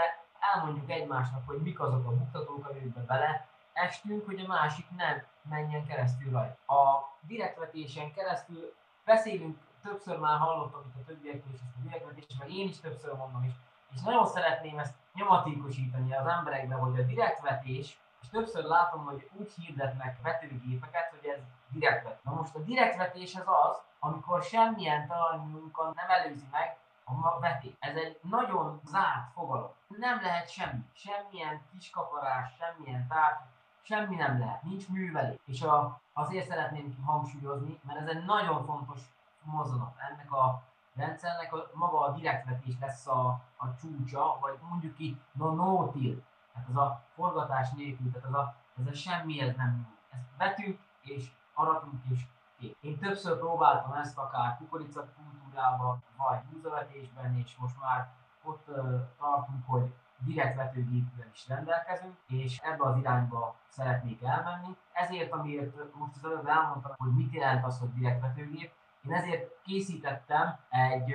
[0.55, 5.87] elmondjuk egymásnak, hogy mik azok a buktatók, amikbe bele estünk, hogy a másik nem menjen
[5.87, 6.73] keresztül rajta.
[6.75, 8.75] A direktvetésen keresztül
[9.05, 13.45] beszélünk, többször már hallottam itt a többiektől is, a direktvetés, meg én is többször mondom
[13.45, 13.53] is,
[13.95, 19.53] és nagyon szeretném ezt nyomatékosítani az emberekbe, hogy a direktvetés és többször látom, hogy úgy
[19.53, 22.25] hirdetnek vetőgépeket, hogy ez direktvet.
[22.25, 27.73] Na most a direktvetés az az, amikor semmilyen talajmunka nem előzi meg a vetés.
[27.79, 29.71] Ez egy nagyon zárt fogalom.
[29.87, 30.85] Nem lehet semmi.
[30.93, 33.39] Semmilyen kiskaparás, semmilyen tárgy,
[33.83, 34.63] semmi nem lehet.
[34.63, 35.39] Nincs művelés.
[35.45, 39.01] És a, azért szeretném hangsúlyozni, mert ez egy nagyon fontos
[39.43, 39.95] mozzanat.
[40.11, 40.63] Ennek a
[40.95, 46.23] rendszernek a, maga a direktvetés lesz a, a csúcsa, vagy mondjuk ki no no till
[46.55, 50.19] tehát az a forgatás nélkül, tehát az a, ez a semmi, ez nem jó.
[50.19, 52.27] Ezt vetünk és aratunk és
[52.59, 52.77] kék.
[52.81, 58.09] Én többször próbáltam ezt akár kukorica kultúrában, vagy búzavetésben, és most már
[58.43, 64.77] ott uh, tartunk, hogy direkt vetőgépűvel is rendelkezünk, és ebbe az irányba szeretnék elmenni.
[64.93, 68.73] Ezért, amiért most az előbb elmondtam, hogy mit jelent az, hogy direkt vetőgép,
[69.07, 71.15] én ezért készítettem egy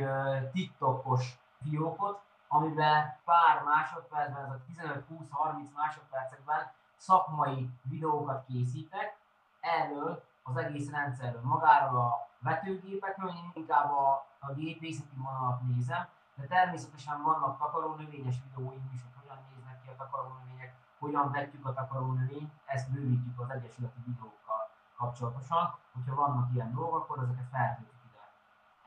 [0.52, 9.18] TikTokos fiókot, amiben pár másodpercben, ez a 15-20-30 másodpercekben szakmai videókat készítek
[9.60, 16.46] erről az egész rendszerről, magáról a vetőgépekről, én inkább a, a gépészeti vonalat nézem, de
[16.46, 22.52] természetesen vannak takarónövényes videóim is, hogy hogyan néznek ki a takarónövények, hogyan vetjük a takarónövényt,
[22.66, 25.76] ezt bővítjük az egyesületi videókkal kapcsolatosan.
[25.94, 28.24] Hogyha vannak ilyen dolgok, akkor ezeket feltöltjük ide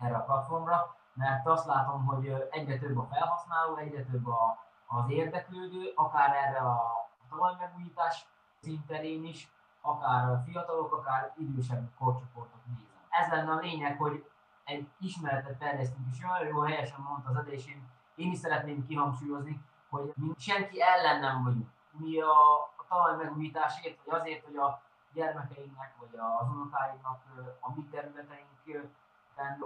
[0.07, 5.11] erre a platformra mert azt látom, hogy egyre több a felhasználó, egyre több a, az
[5.11, 8.27] érdeklődő, akár erre a talajmegújítás
[8.61, 12.87] szinterén is, akár a fiatalok, akár idősebb korcsoportok nézem.
[13.09, 14.25] Ez lenne a lényeg, hogy
[14.65, 19.61] egy ismeretet terjesztünk, és olyan jó helyesen mondta az adás, én, én is szeretném kihangsúlyozni,
[19.91, 21.69] hogy mi senki ellen nem vagyunk.
[21.91, 27.21] Mi a, a talajmegújításért, vagy azért, hogy a gyermekeinknek, vagy az unokáinknak
[27.61, 28.49] a mi területeink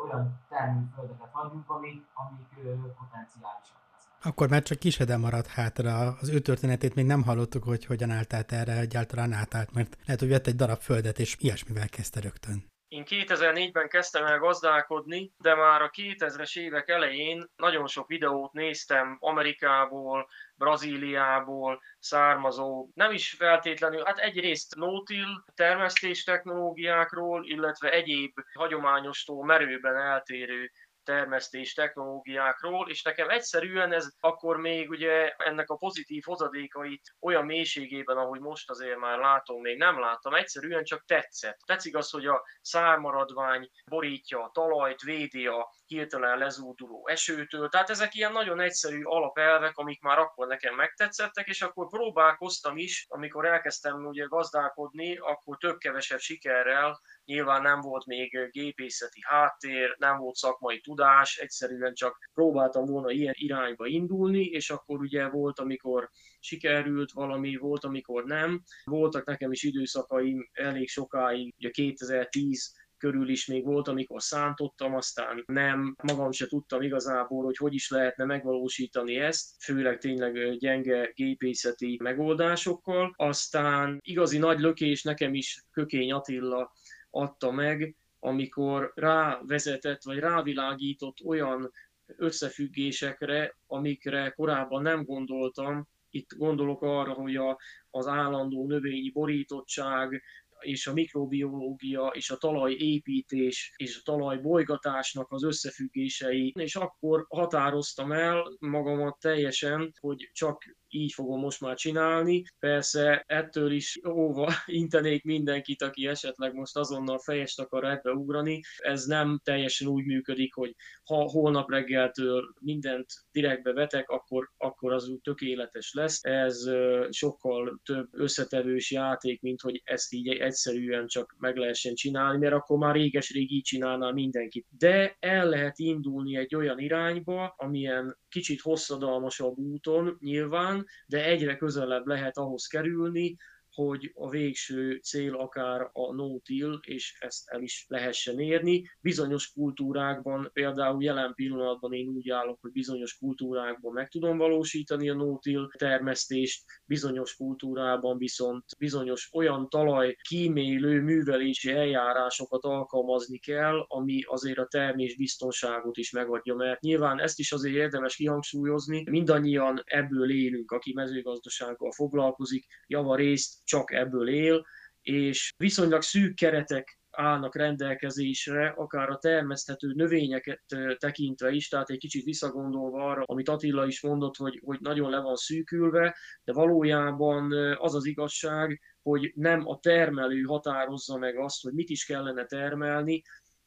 [0.05, 4.23] olyan termőföldeket hagyjunk, amik, amik potenciálisak lesznek.
[4.23, 6.17] Akkor már csak Kisedem maradt hátra.
[6.21, 10.21] Az ő történetét még nem hallottuk, hogy hogyan állt át erre, egyáltalán átállt, mert lehet,
[10.21, 12.65] hogy vett egy darab földet, és ilyesmivel kezdte rögtön.
[12.89, 19.17] Én 2004-ben kezdtem el gazdálkodni, de már a 2000-es évek elején nagyon sok videót néztem
[19.21, 29.97] Amerikából, Brazíliából származó, nem is feltétlenül, hát egyrészt no-till termesztés technológiákról, illetve egyéb hagyományostól merőben
[29.97, 30.71] eltérő
[31.07, 38.17] termesztés technológiákról, és nekem egyszerűen ez akkor még ugye ennek a pozitív hozadékait olyan mélységében,
[38.17, 41.59] ahogy most azért már látom, még nem láttam, egyszerűen csak tetszett.
[41.67, 47.69] Tetszik az, hogy a szármaradvány borítja a talajt, védi a hirtelen lezúduló esőtől.
[47.69, 53.07] Tehát ezek ilyen nagyon egyszerű alapelvek, amik már akkor nekem megtetszettek, és akkor próbálkoztam is,
[53.09, 60.35] amikor elkezdtem ugye gazdálkodni, akkor több-kevesebb sikerrel, nyilván nem volt még gépészeti háttér, nem volt
[60.35, 66.11] szakmai tudás, egyszerűen csak próbáltam volna ilyen irányba indulni, és akkor ugye volt, amikor
[66.41, 68.63] sikerült valami, volt, amikor nem.
[68.85, 75.43] Voltak nekem is időszakaim elég sokáig, ugye 2010 körül is még volt, amikor szántottam, aztán
[75.47, 81.99] nem, magam se tudtam igazából, hogy hogy is lehetne megvalósítani ezt, főleg tényleg gyenge gépészeti
[82.03, 83.13] megoldásokkal.
[83.17, 86.73] Aztán igazi nagy lökés nekem is Kökény Attila
[87.17, 91.73] adta meg, amikor rávezetett, vagy rávilágított olyan
[92.07, 95.89] összefüggésekre, amikre korábban nem gondoltam.
[96.11, 97.59] Itt gondolok arra, hogy a,
[97.91, 100.23] az állandó növényi borítottság,
[100.61, 108.57] és a mikrobiológia és a talajépítés és a talajbolygatásnak az összefüggései, és akkor határoztam el
[108.59, 112.45] magamat teljesen, hogy csak így fogom most már csinálni.
[112.59, 118.61] Persze ettől is óva intenék mindenkit, aki esetleg most azonnal fejest akar ebbe ugrani.
[118.77, 125.09] Ez nem teljesen úgy működik, hogy ha holnap reggeltől mindent direktbe vetek, akkor, akkor az
[125.09, 126.25] úgy tökéletes lesz.
[126.25, 126.71] Ez
[127.11, 132.79] sokkal több összetevős játék, mint hogy ezt így egyszerűen csak meg lehessen csinálni, mert akkor
[132.79, 134.67] már réges-rég így csinálná mindenkit.
[134.79, 142.07] De el lehet indulni egy olyan irányba, amilyen kicsit hosszadalmasabb úton nyilván, de egyre közelebb
[142.07, 143.37] lehet ahhoz kerülni,
[143.77, 148.91] hogy a végső cél akár a no-till, és ezt el is lehessen érni.
[149.01, 155.15] Bizonyos kultúrákban, például jelen pillanatban én úgy állok, hogy bizonyos kultúrákban meg tudom valósítani a
[155.15, 164.59] no-till termesztést, bizonyos kultúrában viszont bizonyos olyan talaj kímélő művelési eljárásokat alkalmazni kell, ami azért
[164.59, 170.71] a termés biztonságot is megadja, mert nyilván ezt is azért érdemes kihangsúlyozni, mindannyian ebből élünk,
[170.71, 174.67] aki mezőgazdasággal foglalkozik, javarészt csak ebből él,
[175.03, 180.63] és viszonylag szűk keretek állnak rendelkezésre, akár a termeszthető növényeket
[180.99, 185.21] tekintve is, tehát egy kicsit visszagondolva arra, amit Attila is mondott, hogy, hogy nagyon le
[185.21, 191.73] van szűkülve, de valójában az az igazság, hogy nem a termelő határozza meg azt, hogy
[191.73, 193.23] mit is kellene termelni,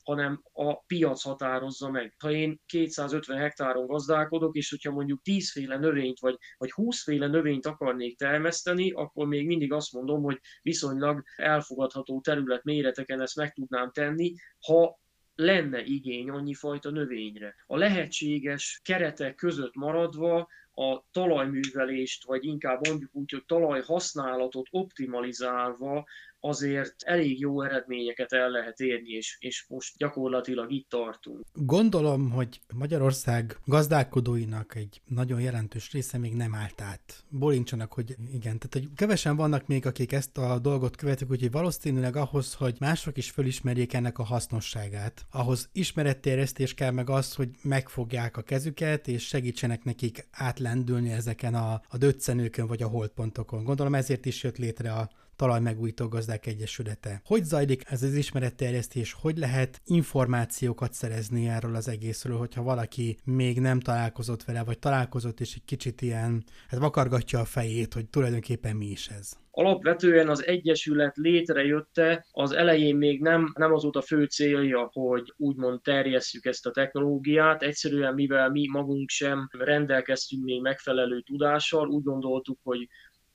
[0.10, 2.16] hanem a piac határozza meg.
[2.20, 7.28] Ha én 250 hektáron gazdálkodok, és hogyha mondjuk 10 féle növényt, vagy, vagy 20 féle
[7.28, 13.54] növényt akarnék termeszteni, akkor még mindig azt mondom, hogy viszonylag elfogadható terület méreteken ezt meg
[13.54, 15.00] tudnám tenni, ha
[15.36, 17.56] lenne igény annyi fajta növényre.
[17.66, 20.48] A lehetséges keretek között maradva
[20.80, 26.06] a talajművelést, vagy inkább mondjuk úgy, hogy talajhasználatot optimalizálva
[26.40, 31.46] azért elég jó eredményeket el lehet érni, és, és most gyakorlatilag itt tartunk.
[31.54, 37.24] Gondolom, hogy Magyarország gazdálkodóinak egy nagyon jelentős része még nem állt át.
[37.30, 38.58] Bolincsanak, hogy igen.
[38.60, 43.18] Tehát, hogy kevesen vannak még, akik ezt a dolgot követik, úgyhogy valószínűleg ahhoz, hogy mások
[43.18, 49.28] is fölismerjék ennek a hasznosságát, ahhoz ismeretterjesztés kell meg az, hogy megfogják a kezüket, és
[49.28, 53.64] segítsenek nekik átlendülni ezeken a, a döccenőkön vagy a holdpontokon.
[53.64, 57.22] Gondolom ezért is jött létre a Talajmegújtó Gazdák Egyesülete.
[57.26, 59.16] Hogy zajlik ez az ismeretterjesztés?
[59.22, 65.40] Hogy lehet információkat szerezni erről az egészről, hogyha valaki még nem találkozott vele, vagy találkozott,
[65.40, 69.32] és egy kicsit ilyen, hát vakargatja a fejét, hogy tulajdonképpen mi is ez?
[69.52, 75.34] Alapvetően az Egyesület létrejötte, az elején még nem, nem az volt a fő célja, hogy
[75.38, 82.04] úgymond terjesszük ezt a technológiát, egyszerűen mivel mi magunk sem rendelkeztünk még megfelelő tudással, úgy
[82.04, 82.88] gondoltuk, hogy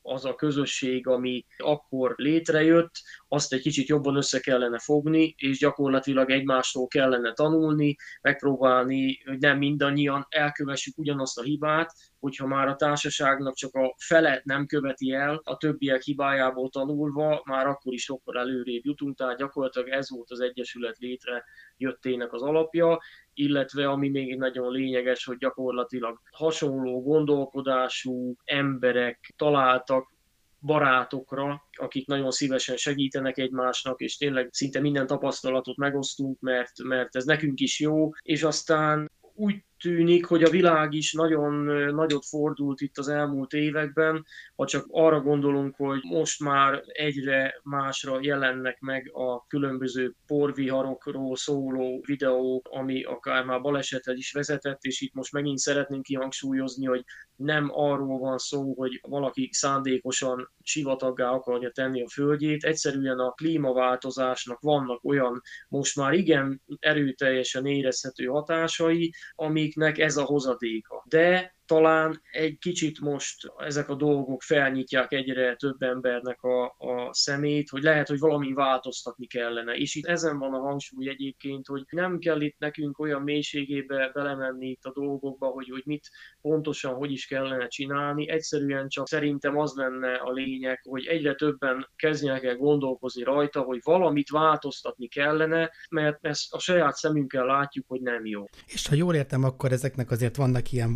[0.07, 2.93] az a közösség, ami akkor létrejött,
[3.29, 9.59] azt egy kicsit jobban össze kellene fogni, és gyakorlatilag egymástól kellene tanulni, megpróbálni, hogy nem
[9.59, 11.93] mindannyian elkövessük ugyanazt a hibát,
[12.25, 17.67] hogyha már a társaságnak csak a fele nem követi el, a többiek hibájából tanulva, már
[17.67, 23.01] akkor is sokkal előrébb jutunk, tehát gyakorlatilag ez volt az Egyesület létrejöttének az alapja,
[23.35, 30.13] illetve ami még nagyon lényeges, hogy gyakorlatilag hasonló gondolkodású emberek találtak
[30.61, 37.25] barátokra, akik nagyon szívesen segítenek egymásnak, és tényleg szinte minden tapasztalatot megosztunk, mert, mert ez
[37.25, 41.53] nekünk is jó, és aztán úgy tűnik, hogy a világ is nagyon
[41.95, 44.25] nagyot fordult itt az elmúlt években,
[44.57, 52.03] ha csak arra gondolunk, hogy most már egyre másra jelennek meg a különböző porviharokról szóló
[52.07, 57.05] videók, ami akár már balesetet is vezetett, és itt most megint szeretnénk kihangsúlyozni, hogy
[57.37, 64.61] nem arról van szó, hogy valaki szándékosan sivataggá akarja tenni a földjét, egyszerűen a klímaváltozásnak
[64.61, 71.05] vannak olyan most már igen erőteljesen érezhető hatásai, amiknek ez a hozadéka.
[71.09, 77.69] De talán egy kicsit most ezek a dolgok felnyitják egyre több embernek a, a szemét,
[77.69, 79.75] hogy lehet, hogy valami változtatni kellene.
[79.75, 84.67] És itt ezen van a hangsúly egyébként, hogy nem kell itt nekünk olyan mélységébe belemenni
[84.67, 86.09] itt a dolgokba, hogy, hogy mit
[86.41, 88.29] pontosan, hogy is kellene csinálni.
[88.29, 93.81] Egyszerűen csak szerintem az lenne a lényeg, hogy egyre többen kezdjenek el gondolkozni rajta, hogy
[93.83, 98.45] valamit változtatni kellene, mert ezt a saját szemünkkel látjuk, hogy nem jó.
[98.67, 100.93] És ha jól értem, akkor ezeknek azért vannak ilyen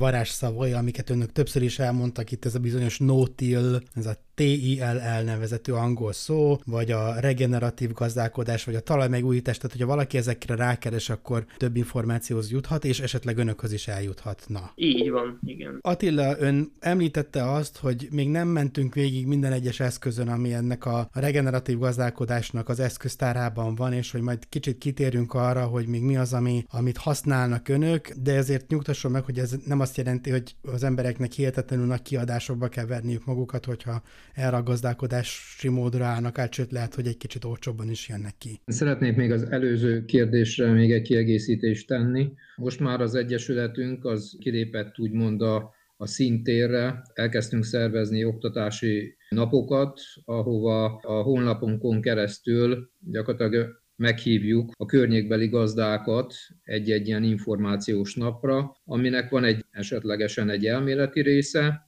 [0.58, 5.72] varázsszavai, amiket önök többször is elmondtak, itt ez a bizonyos no-till, ez a TILL nevezető
[5.72, 11.44] angol szó, vagy a regeneratív gazdálkodás, vagy a talajmegújítás, tehát hogyha valaki ezekre rákeres, akkor
[11.56, 14.72] több információhoz juthat, és esetleg önökhöz is eljuthatna.
[14.74, 15.78] Így van, igen.
[15.80, 21.08] Attila, ön említette azt, hogy még nem mentünk végig minden egyes eszközön, ami ennek a
[21.12, 26.32] regeneratív gazdálkodásnak az eszköztárában van, és hogy majd kicsit kitérünk arra, hogy még mi az,
[26.32, 30.84] ami, amit használnak önök, de ezért nyugtasson meg, hogy ez nem azt jelenti, hogy az
[30.84, 34.02] embereknek hihetetlenül nagy kiadásokba kell verniük magukat, hogyha
[34.34, 38.60] erre a gazdálkodási módra állnak át, sőt lehet, hogy egy kicsit olcsóbban is jönnek ki.
[38.66, 42.32] Szeretnék még az előző kérdésre még egy kiegészítést tenni.
[42.56, 50.96] Most már az Egyesületünk az kilépett úgymond a, a szintérre, elkezdtünk szervezni oktatási napokat, ahova
[50.96, 59.64] a honlapunkon keresztül gyakorlatilag meghívjuk a környékbeli gazdákat egy-egy ilyen információs napra, aminek van egy
[59.70, 61.86] esetlegesen egy elméleti része,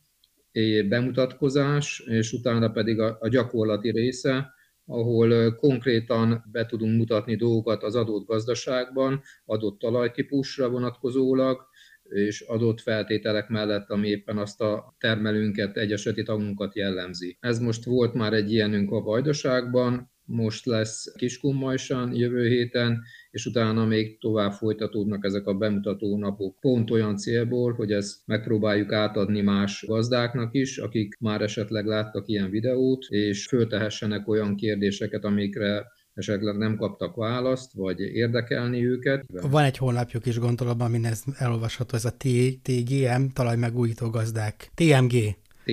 [0.89, 4.55] bemutatkozás, és utána pedig a, a gyakorlati része,
[4.87, 11.69] ahol konkrétan be tudunk mutatni dolgokat az adott gazdaságban, adott talajtípusra vonatkozólag,
[12.03, 17.37] és adott feltételek mellett, ami éppen azt a termelőnket, egyeseti tagunkat jellemzi.
[17.41, 23.85] Ez most volt már egy ilyenünk a Vajdaságban, most lesz Kiskunmajsan jövő héten, és utána
[23.85, 26.61] még tovább folytatódnak ezek a bemutató napok.
[26.61, 32.51] Pont olyan célból, hogy ezt megpróbáljuk átadni más gazdáknak is, akik már esetleg láttak ilyen
[32.51, 39.25] videót, és föltehessenek olyan kérdéseket, amikre esetleg nem kaptak választ, vagy érdekelni őket.
[39.51, 42.17] Van egy honlapjuk is gondolom, amin ez elolvasható, ez a
[42.63, 44.71] TGM, talajmegújító gazdák.
[44.75, 45.15] TMG.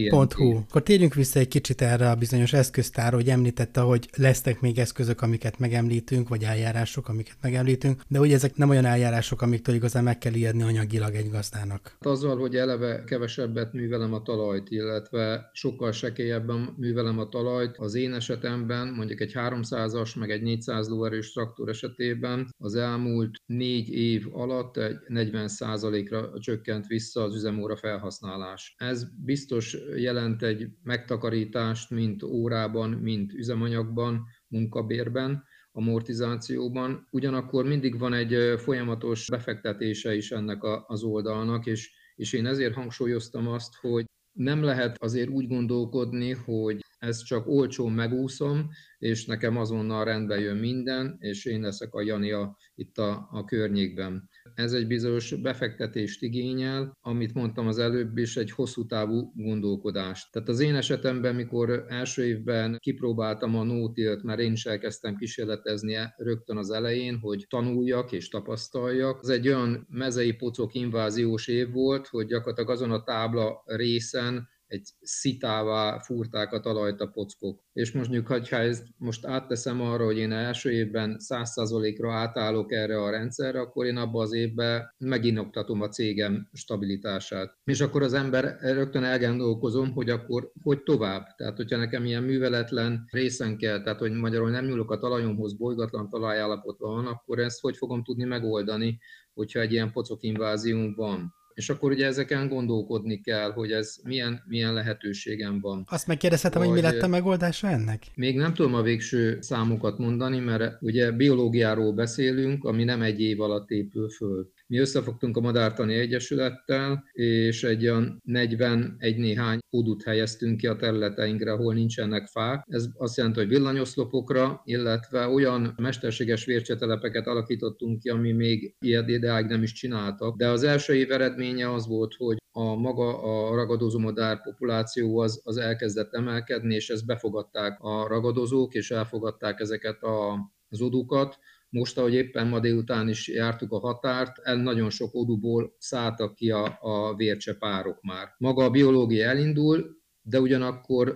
[0.09, 0.55] Pont.hu.
[0.69, 5.21] Akkor térjünk vissza egy kicsit erre a bizonyos eszköztárra, hogy említette, hogy lesznek még eszközök,
[5.21, 10.17] amiket megemlítünk, vagy eljárások, amiket megemlítünk, de ugye ezek nem olyan eljárások, amiktől igazán meg
[10.17, 11.97] kell ijedni anyagilag egy gazdának.
[11.99, 18.13] Azzal, hogy eleve kevesebbet művelem a talajt, illetve sokkal sekélyebben művelem a talajt, az én
[18.13, 24.77] esetemben, mondjuk egy 300-as, meg egy 400 lóerős traktor esetében az elmúlt négy év alatt
[24.77, 28.75] egy 40%-ra csökkent vissza az üzemóra felhasználás.
[28.77, 37.07] Ez biztos jelent egy megtakarítást, mint órában, mint üzemanyagban, munkabérben, amortizációban.
[37.11, 43.47] Ugyanakkor mindig van egy folyamatos befektetése is ennek az oldalnak, és, és én ezért hangsúlyoztam
[43.47, 50.05] azt, hogy nem lehet azért úgy gondolkodni, hogy ezt csak olcsón megúszom, és nekem azonnal
[50.05, 54.29] rendbe jön minden, és én leszek a Jani a, itt a, a környékben.
[54.55, 60.31] Ez egy bizonyos befektetést igényel, amit mondtam az előbb is, egy hosszú távú gondolkodást.
[60.31, 65.95] Tehát az én esetemben, mikor első évben kipróbáltam a nótilt, mert én is elkezdtem kísérletezni
[66.17, 69.19] rögtön az elején, hogy tanuljak és tapasztaljak.
[69.21, 74.89] Ez egy olyan mezei pocok inváziós év volt, hogy gyakorlatilag azon a tábla részen egy
[75.01, 77.63] szitává fúrták a talajt a pockok.
[77.73, 83.09] És mondjuk, ha ezt most átteszem arra, hogy én első évben 100%-ra átállok erre a
[83.09, 87.57] rendszerre, akkor én abban az évben meginoktatom a cégem stabilitását.
[87.63, 91.35] És akkor az ember rögtön elgondolkozom, hogy akkor hogy tovább.
[91.35, 96.09] Tehát, hogyha nekem ilyen műveletlen részen kell, tehát, hogy magyarul nem nyúlok a talajomhoz, bolygatlan
[96.09, 98.99] talajállapotban van, akkor ezt hogy fogom tudni megoldani,
[99.33, 101.33] hogyha egy ilyen pocok invázium van.
[101.57, 105.85] És akkor ugye ezeken gondolkodni kell, hogy ez milyen, milyen lehetőségem van.
[105.89, 108.03] Azt megkérdezhetem, hogy mi lett a megoldása ennek?
[108.15, 113.41] Még nem tudom a végső számokat mondani, mert ugye biológiáról beszélünk, ami nem egy év
[113.41, 114.51] alatt épül föl.
[114.69, 121.51] Mi összefogtunk a Madártani Egyesülettel, és egy olyan 41 néhány udut helyeztünk ki a területeinkre,
[121.51, 122.63] ahol nincsenek fák.
[122.67, 129.45] Ez azt jelenti, hogy villanyoszlopokra, illetve olyan mesterséges vércsetelepeket alakítottunk ki, ami még ilyet ideáig
[129.45, 130.37] nem is csináltak.
[130.37, 135.41] De az első év eredménye az volt, hogy a maga a ragadozó madár populáció az,
[135.43, 140.37] az elkezdett emelkedni, és ezt befogadták a ragadozók, és elfogadták ezeket a
[140.69, 141.39] az odukat,
[141.69, 146.51] most, ahogy éppen ma délután is jártuk a határt, el nagyon sok oduból szálltak ki
[146.51, 148.27] a, a vércsepárok már.
[148.37, 150.39] Maga a biológia elindul, de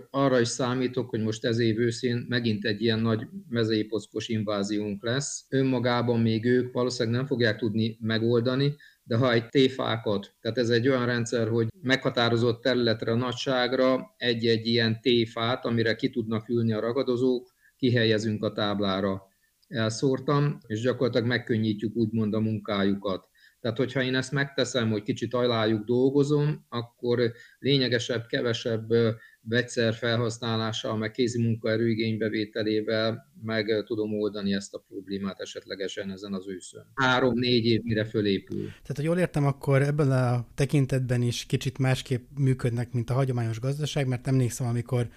[0.10, 5.04] arra is számítok, hogy most ez év őszén megint egy ilyen nagy mezei pockos inváziónk
[5.04, 5.46] lesz.
[5.50, 10.88] Önmagában még ők valószínűleg nem fogják tudni megoldani, de ha egy téfákat, tehát ez egy
[10.88, 16.80] olyan rendszer, hogy meghatározott területre, a nagyságra egy-egy ilyen téfát, amire ki tudnak ülni a
[16.80, 19.31] ragadozók, kihelyezünk a táblára.
[19.72, 23.30] Elszórtam, és gyakorlatilag megkönnyítjük úgymond a munkájukat.
[23.62, 28.88] Tehát, hogyha én ezt megteszem, hogy kicsit ajlájuk dolgozom, akkor lényegesebb, kevesebb
[29.42, 36.48] vegyszer felhasználással, meg kézi munkaerő igénybevételével meg tudom oldani ezt a problémát esetlegesen ezen az
[36.48, 36.86] őszön.
[36.96, 38.64] Három-négy év mire fölépül.
[38.66, 43.60] Tehát, ha jól értem, akkor ebben a tekintetben is kicsit másképp működnek, mint a hagyományos
[43.60, 45.08] gazdaság, mert emlékszem, amikor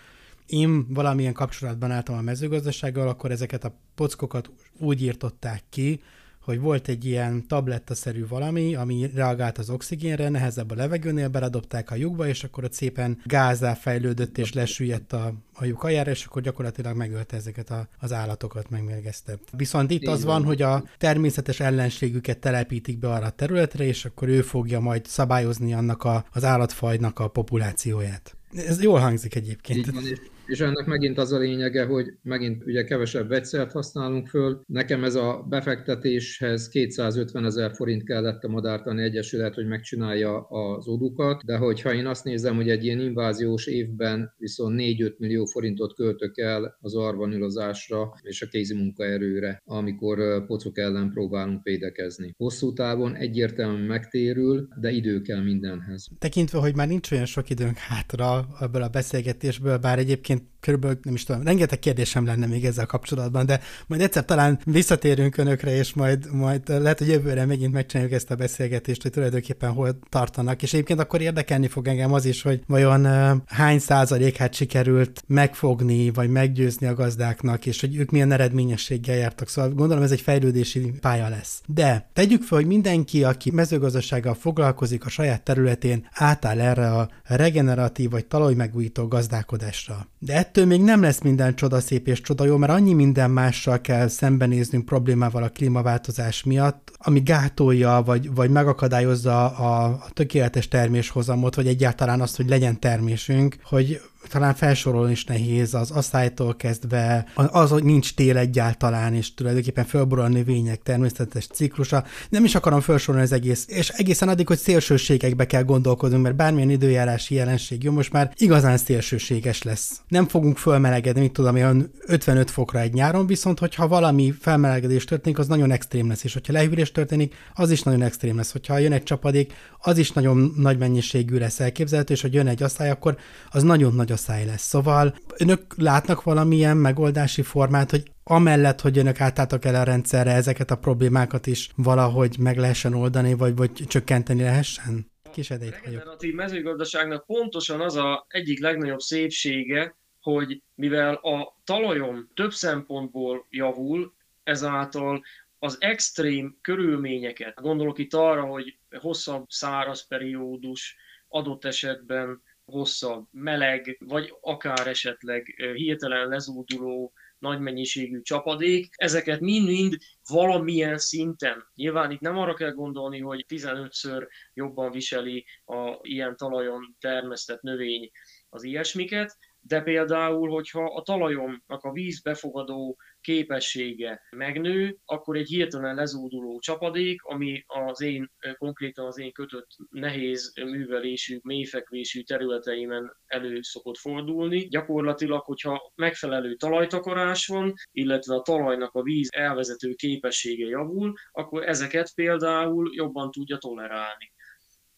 [0.46, 6.00] én valamilyen kapcsolatban álltam a mezőgazdasággal, akkor ezeket a pockokat úgy írtották ki,
[6.44, 11.94] hogy volt egy ilyen tablettaszerű valami, ami reagált az oxigénre, nehezebb a levegőnél, beledobták a
[11.94, 16.42] lyukba, és akkor ott szépen gázá fejlődött és lesüllyedt a, a lyuk ajára, és akkor
[16.42, 19.38] gyakorlatilag megölte ezeket a, az állatokat, megmérgezte.
[19.56, 24.28] Viszont itt az van, hogy a természetes ellenségüket telepítik be arra a területre, és akkor
[24.28, 28.36] ő fogja majd szabályozni annak a, az állatfajnak a populációját.
[28.54, 29.86] Ez jól hangzik egyébként.
[29.86, 34.28] Így van, és és ennek megint az a lényege, hogy megint ugye kevesebb vegyszert használunk
[34.28, 34.60] föl.
[34.66, 41.44] Nekem ez a befektetéshez 250 ezer forint kellett a Madártani Egyesület, hogy megcsinálja az odukat,
[41.44, 46.38] de hogyha én azt nézem, hogy egy ilyen inváziós évben viszont 4-5 millió forintot költök
[46.38, 52.34] el az arvanilozásra és a kézi munkaerőre, amikor pocok ellen próbálunk védekezni.
[52.36, 56.08] Hosszú távon egyértelműen megtérül, de idő kell mindenhez.
[56.18, 60.98] Tekintve, hogy már nincs olyan sok időnk hátra ebből a beszélgetésből, bár egyébként egyébként körülbelül,
[61.02, 65.76] nem is tudom, rengeteg kérdésem lenne még ezzel kapcsolatban, de majd egyszer talán visszatérünk önökre,
[65.76, 70.62] és majd, majd lehet, hogy jövőre megint megcsináljuk ezt a beszélgetést, hogy tulajdonképpen hol tartanak.
[70.62, 73.06] És egyébként akkor érdekelni fog engem az is, hogy vajon
[73.46, 79.48] hány százalékát sikerült megfogni, vagy meggyőzni a gazdáknak, és hogy ők milyen eredményességgel jártak.
[79.48, 81.62] Szóval gondolom ez egy fejlődési pálya lesz.
[81.66, 88.10] De tegyük fel, hogy mindenki, aki mezőgazdasággal foglalkozik a saját területén, átáll erre a regeneratív
[88.10, 90.08] vagy talajmegújító gazdálkodásra.
[90.18, 93.80] De ettől még nem lesz minden csoda szép és csoda jó, mert annyi minden mással
[93.80, 101.54] kell szembenéznünk problémával a klímaváltozás miatt, ami gátolja, vagy, vagy megakadályozza a, a tökéletes terméshozamot,
[101.54, 107.70] vagy egyáltalán azt, hogy legyen termésünk, hogy talán felsorolni is nehéz, az asszálytól kezdve, az,
[107.70, 112.04] hogy nincs tél egyáltalán, és tulajdonképpen fölborul a növények természetes ciklusa.
[112.28, 116.70] Nem is akarom felsorolni az egész, és egészen addig, hogy szélsőségekbe kell gondolkodnunk, mert bármilyen
[116.70, 120.00] időjárási jelenség jó, most már igazán szélsőséges lesz.
[120.08, 125.38] Nem fogunk fölmelegedni, mit tudom, olyan 55 fokra egy nyáron, viszont hogyha valami felmelegedés történik,
[125.38, 128.52] az nagyon extrém lesz, és hogyha lehűlés történik, az is nagyon extrém lesz.
[128.52, 132.62] Hogyha jön egy csapadék, az is nagyon nagy mennyiségű lesz elképzelhető, és hogy jön egy
[132.62, 133.16] asszály, akkor
[133.50, 134.62] az nagyon nagy asszály lesz.
[134.62, 140.70] Szóval önök látnak valamilyen megoldási formát, hogy amellett, hogy önök átálltak el a rendszerre, ezeket
[140.70, 145.06] a problémákat is valahogy meg lehessen oldani, vagy, vagy csökkenteni lehessen?
[145.32, 145.84] Kisedét vagyok.
[145.84, 153.46] A regeneratív mezőgazdaságnak pontosan az a egyik legnagyobb szépsége, hogy mivel a talajom több szempontból
[153.50, 154.12] javul,
[154.42, 155.22] ezáltal
[155.58, 160.96] az extrém körülményeket, gondolok itt arra, hogy hosszabb száraz periódus,
[161.28, 169.96] adott esetben hosszabb meleg, vagy akár esetleg hirtelen lezúduló nagy mennyiségű csapadék, ezeket mind-mind
[170.28, 171.66] valamilyen szinten.
[171.74, 178.10] Nyilván itt nem arra kell gondolni, hogy 15-ször jobban viseli a ilyen talajon termesztett növény
[178.48, 186.58] az ilyesmiket, de például, hogyha a talajomnak a vízbefogadó képessége megnő, akkor egy hirtelen lezúduló
[186.58, 194.68] csapadék, ami az én, konkrétan az én kötött nehéz művelésű, mélyfekvésű területeimen elő szokott fordulni.
[194.68, 202.14] Gyakorlatilag, hogyha megfelelő talajtakarás van, illetve a talajnak a víz elvezető képessége javul, akkor ezeket
[202.14, 204.33] például jobban tudja tolerálni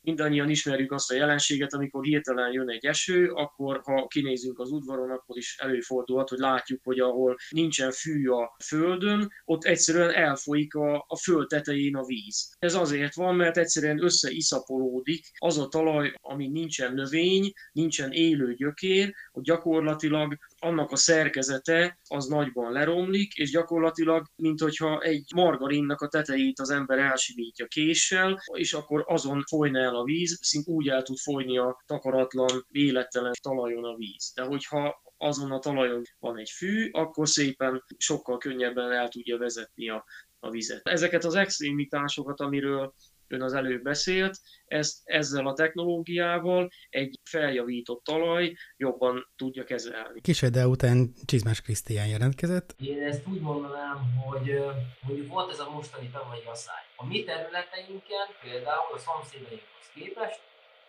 [0.06, 5.10] mindannyian ismerjük azt a jelenséget, amikor hirtelen jön egy eső, akkor ha kinézünk az udvaron,
[5.10, 11.04] akkor is előfordulhat, hogy látjuk, hogy ahol nincsen fű a földön, ott egyszerűen elfolyik a,
[11.08, 12.54] a föld tetején a víz.
[12.58, 19.14] Ez azért van, mert egyszerűen összeiszapolódik az a talaj, ami nincsen növény, nincsen élő gyökér,
[19.32, 26.08] hogy gyakorlatilag annak a szerkezete az nagyban leromlik, és gyakorlatilag, mint hogyha egy margarinnak a
[26.08, 31.02] tetejét az ember elsimítja késsel, és akkor azon folyna el a víz, szint úgy el
[31.02, 34.32] tud folyni a takaratlan, vélettelen talajon a víz.
[34.34, 39.88] De hogyha azon a talajon van egy fű, akkor szépen sokkal könnyebben el tudja vezetni
[39.88, 40.04] a,
[40.38, 40.88] a vizet.
[40.88, 42.94] Ezeket az extrémitásokat, amiről
[43.28, 50.20] ön az előbb beszélt, ezt ezzel a technológiával egy feljavított talaj jobban tudja kezelni.
[50.20, 52.74] Kis ide után Csizmás Krisztián jelentkezett.
[52.78, 54.64] Én ezt úgy mondanám, hogy
[55.00, 56.82] mondjuk volt ez a mostani tavalyi asszály.
[56.96, 60.40] A mi területeinken, például a szomszédainkhoz képest,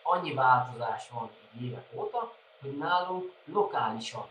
[0.02, 1.30] annyi változás van
[1.62, 4.26] évek óta, hogy nálunk lokálisan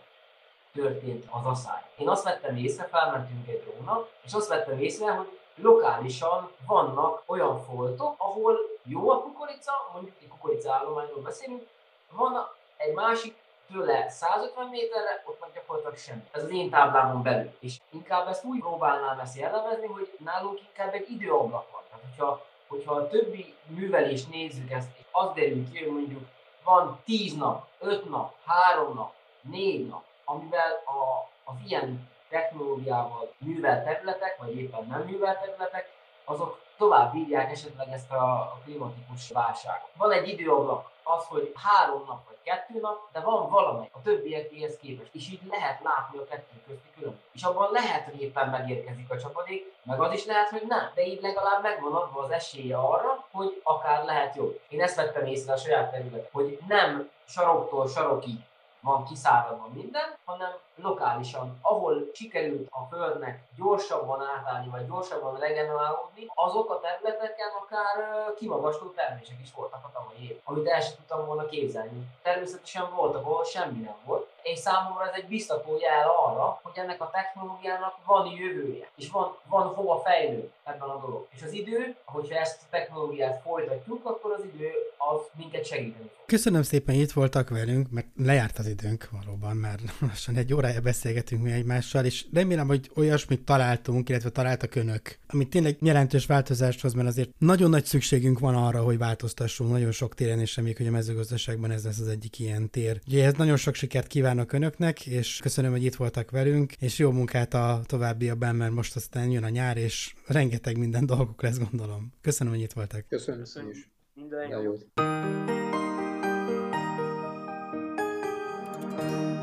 [0.73, 1.81] történt az asszály.
[1.97, 7.59] Én azt vettem észre, felmentünk egy drónnak, és azt vettem észre, hogy lokálisan vannak olyan
[7.63, 11.67] foltok, ahol jó a kukorica, mondjuk egy kukoricállományról beszélünk,
[12.11, 12.47] van
[12.77, 13.35] egy másik
[13.71, 16.21] tőle 150 méterre, ott meg gyakorlatilag semmi.
[16.31, 17.51] Ez az én táblámon belül.
[17.59, 21.81] És inkább ezt úgy próbálnám ezt jellemezni, hogy nálunk inkább egy időablak van.
[21.89, 26.23] Tehát, hogyha, hogyha a többi művelést nézzük, ezt, és az derül ki, hogy mondjuk
[26.63, 33.83] van 10 nap, 5 nap, 3 nap, 4 nap, amivel a, az ilyen technológiával művelt
[33.83, 35.89] területek, vagy éppen nem művelt területek,
[36.25, 39.89] azok tovább bírják esetleg ezt a, klimatikus válságot.
[39.97, 44.77] Van egy időablak, az, hogy három nap vagy kettő nap, de van valamely a többiekéhez
[44.77, 47.29] képest, és így lehet látni a kettő közti különbséget.
[47.33, 51.05] És abban lehet, hogy éppen megérkezik a csapadék, meg az is lehet, hogy nem, de
[51.05, 54.59] így legalább megvan adva az esélye arra, hogy akár lehet jobb.
[54.69, 58.39] Én ezt vettem észre a saját terület, hogy nem saroktól sarokig
[58.79, 60.51] van kiszáradva minden, hanem
[60.81, 67.95] lokálisan, ahol sikerült a Földnek gyorsabban átállni, vagy gyorsabban regenerálódni, azok a területeken akár
[68.33, 72.07] kimagasló termések is voltak a tavalyi év, amit el sem tudtam volna képzelni.
[72.23, 77.01] Természetesen voltak, ahol semmi nem volt, és számomra ez egy biztató jel arra, hogy ennek
[77.01, 81.27] a technológiának van jövője, és van, van hova fejlődni ebben a dolog.
[81.29, 86.25] És az idő, hogyha ezt a technológiát folytatjuk, akkor az idő az minket segíteni fog.
[86.25, 91.43] Köszönöm szépen, itt voltak velünk, mert lejárt az időnk valóban, mert lassan egy órája beszélgetünk
[91.43, 96.93] mi egymással, és remélem, hogy olyasmit találtunk, illetve találtak önök, ami tényleg jelentős változást hoz,
[96.93, 100.87] mert azért nagyon nagy szükségünk van arra, hogy változtassunk nagyon sok téren, és reméljük, hogy
[100.87, 103.01] a mezőgazdaságban ez lesz az egyik ilyen tér.
[103.07, 107.11] Ugye ez nagyon sok sikert kívánok önöknek, és köszönöm, hogy itt voltak velünk, és jó
[107.11, 112.13] munkát a továbbiakban, mert most aztán jön a nyár, és rengeteg minden dolgok lesz, gondolom.
[112.21, 113.05] Köszönöm, hogy itt voltak.
[113.07, 113.69] Köszönöm, köszönöm.
[113.69, 113.91] is.
[114.13, 114.85] Minden jót.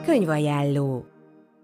[0.04, 1.13] Könyvajánló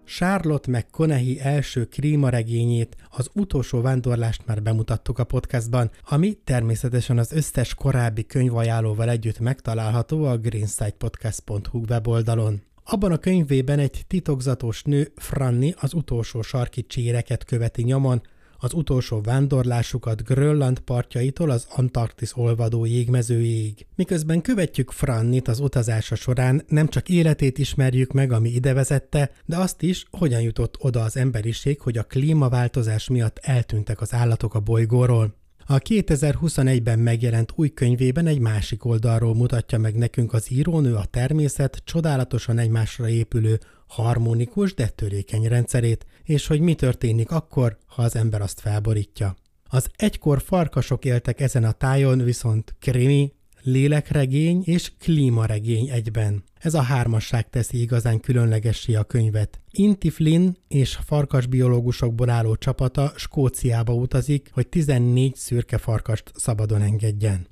[0.05, 7.73] Charlotte McConaughey első krímaregényét, az utolsó vándorlást már bemutattuk a podcastban, ami természetesen az összes
[7.73, 12.61] korábbi könyvajánlóval együtt megtalálható a greensidepodcast.hu weboldalon.
[12.83, 18.21] Abban a könyvében egy titokzatos nő, Franni, az utolsó sarki cséreket követi nyomon,
[18.63, 23.85] az utolsó vándorlásukat Grönland partjaitól az Antarktisz olvadó jégmezőjéig.
[23.95, 29.57] Miközben követjük Frannit az utazása során, nem csak életét ismerjük meg, ami ide vezette, de
[29.57, 34.59] azt is, hogyan jutott oda az emberiség, hogy a klímaváltozás miatt eltűntek az állatok a
[34.59, 35.39] bolygóról.
[35.65, 41.81] A 2021-ben megjelent új könyvében egy másik oldalról mutatja meg nekünk az írónő a természet
[41.85, 48.41] csodálatosan egymásra épülő, harmonikus, de törékeny rendszerét, és hogy mi történik akkor, ha az ember
[48.41, 49.35] azt felborítja.
[49.63, 56.43] Az egykor farkasok éltek ezen a tájon, viszont krimi, lélekregény és klímaregény egyben.
[56.59, 59.59] Ez a hármasság teszi igazán különlegessé a könyvet.
[59.71, 67.47] Inti Flynn és farkasbiológusokból álló csapata Skóciába utazik, hogy 14 szürke farkast szabadon engedjen.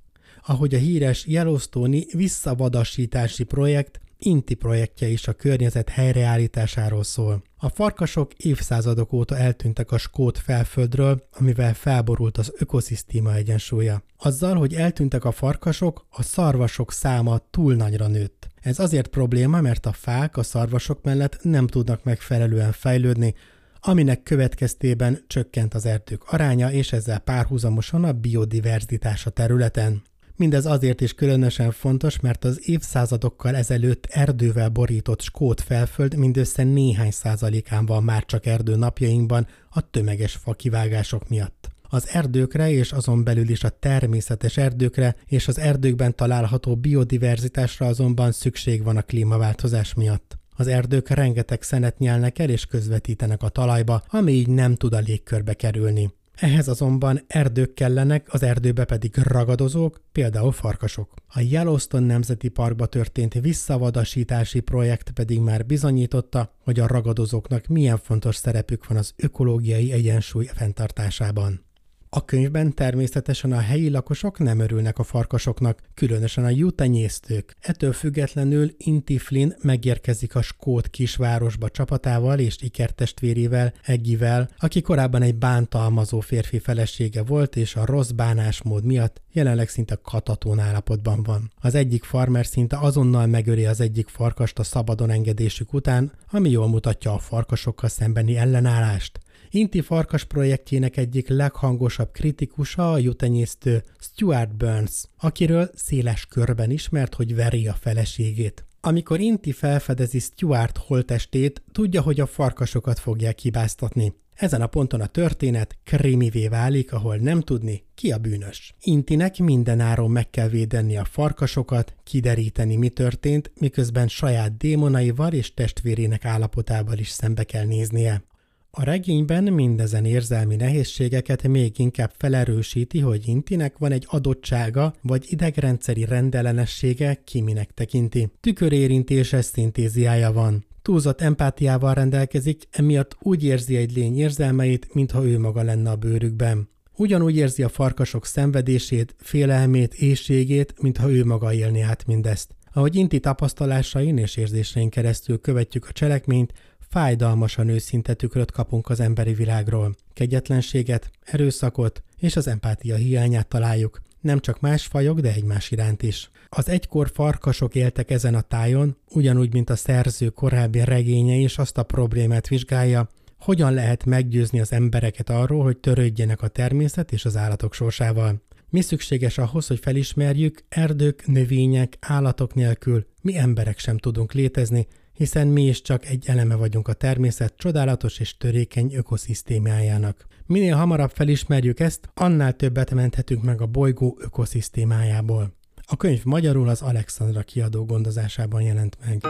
[0.46, 7.44] Ahogy a híres Yellowstone-i visszavadasítási projekt Inti projektje is a környezet helyreállításáról szól.
[7.62, 14.04] A farkasok évszázadok óta eltűntek a skót felföldről, amivel felborult az ökoszisztéma egyensúlya.
[14.18, 18.48] Azzal, hogy eltűntek a farkasok, a szarvasok száma túl nagyra nőtt.
[18.62, 23.34] Ez azért probléma, mert a fák a szarvasok mellett nem tudnak megfelelően fejlődni,
[23.80, 30.02] aminek következtében csökkent az erdők aránya, és ezzel párhuzamosan a biodiverzitás a területen.
[30.40, 37.12] Mindez azért is különösen fontos, mert az évszázadokkal ezelőtt erdővel borított skót felföld mindössze néhány
[37.12, 41.70] százalékán van már csak erdő napjainkban a tömeges fakivágások miatt.
[41.90, 48.32] Az erdőkre és azon belül is a természetes erdőkre és az erdőkben található biodiverzitásra azonban
[48.32, 50.38] szükség van a klímaváltozás miatt.
[50.56, 55.00] Az erdők rengeteg szenet nyelnek el és közvetítenek a talajba, ami így nem tud a
[55.00, 56.10] légkörbe kerülni.
[56.40, 61.14] Ehhez azonban erdők kellenek, az erdőbe pedig ragadozók, például farkasok.
[61.28, 68.36] A Yellowstone Nemzeti Parkba történt visszavadasítási projekt pedig már bizonyította, hogy a ragadozóknak milyen fontos
[68.36, 71.68] szerepük van az ökológiai egyensúly fenntartásában.
[72.12, 77.56] A könyvben természetesen a helyi lakosok nem örülnek a farkasoknak, különösen a jutenyésztők.
[77.60, 85.36] Ettől függetlenül Inti Flynn megérkezik a skót kisvárosba csapatával és ikertestvérével, Eggivel, aki korábban egy
[85.36, 91.52] bántalmazó férfi felesége volt, és a rossz bánásmód miatt jelenleg szinte katatón állapotban van.
[91.62, 96.68] Az egyik farmer szinte azonnal megöri az egyik farkast a szabadon engedésük után, ami jól
[96.68, 99.20] mutatja a farkasokkal szembeni ellenállást.
[99.52, 107.36] Inti Farkas projektjének egyik leghangosabb kritikusa a jutenyésztő Stuart Burns, akiről széles körben ismert, hogy
[107.36, 108.66] veri a feleségét.
[108.82, 114.14] Amikor Inti felfedezi Stuart holtestét, tudja, hogy a farkasokat fogják hibáztatni.
[114.36, 118.76] Ezen a ponton a történet krimivé válik, ahol nem tudni, ki a bűnös.
[118.82, 125.54] Intinek minden áron meg kell védeni a farkasokat, kideríteni, mi történt, miközben saját démonaival és
[125.54, 128.24] testvérének állapotával is szembe kell néznie.
[128.72, 136.06] A regényben mindezen érzelmi nehézségeket még inkább felerősíti, hogy Intinek van egy adottsága vagy idegrendszeri
[136.06, 138.30] rendellenessége, kiminek tekinti.
[138.40, 140.66] Tükörérintéses szintéziája van.
[140.82, 146.70] Túlzott empátiával rendelkezik, emiatt úgy érzi egy lény érzelmeit, mintha ő maga lenne a bőrükben.
[146.96, 152.56] Ugyanúgy érzi a farkasok szenvedését, félelmét, éjségét, mintha ő maga élni át mindezt.
[152.74, 156.54] Ahogy Inti tapasztalásain és érzésein keresztül követjük a cselekményt,
[156.90, 159.96] fájdalmasan őszinte tükröt kapunk az emberi világról.
[160.14, 166.30] Kegyetlenséget, erőszakot és az empátia hiányát találjuk, nem csak más fajok, de egymás iránt is.
[166.50, 171.78] Az egykor farkasok éltek ezen a tájon, ugyanúgy, mint a szerző korábbi regénye is azt
[171.78, 173.10] a problémát vizsgálja,
[173.40, 178.42] hogyan lehet meggyőzni az embereket arról, hogy törődjenek a természet és az állatok sorsával.
[178.70, 184.88] Mi szükséges ahhoz, hogy felismerjük, erdők, növények, állatok nélkül mi emberek sem tudunk létezni,
[185.20, 190.26] hiszen mi is csak egy eleme vagyunk a természet csodálatos és törékeny ökoszisztémájának.
[190.46, 195.54] Minél hamarabb felismerjük ezt, annál többet menthetünk meg a bolygó ökoszisztémájából.
[195.88, 199.22] A könyv magyarul az Alexandra kiadó gondozásában jelent meg.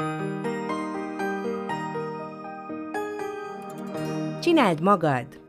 [4.41, 5.41] Csináld magad!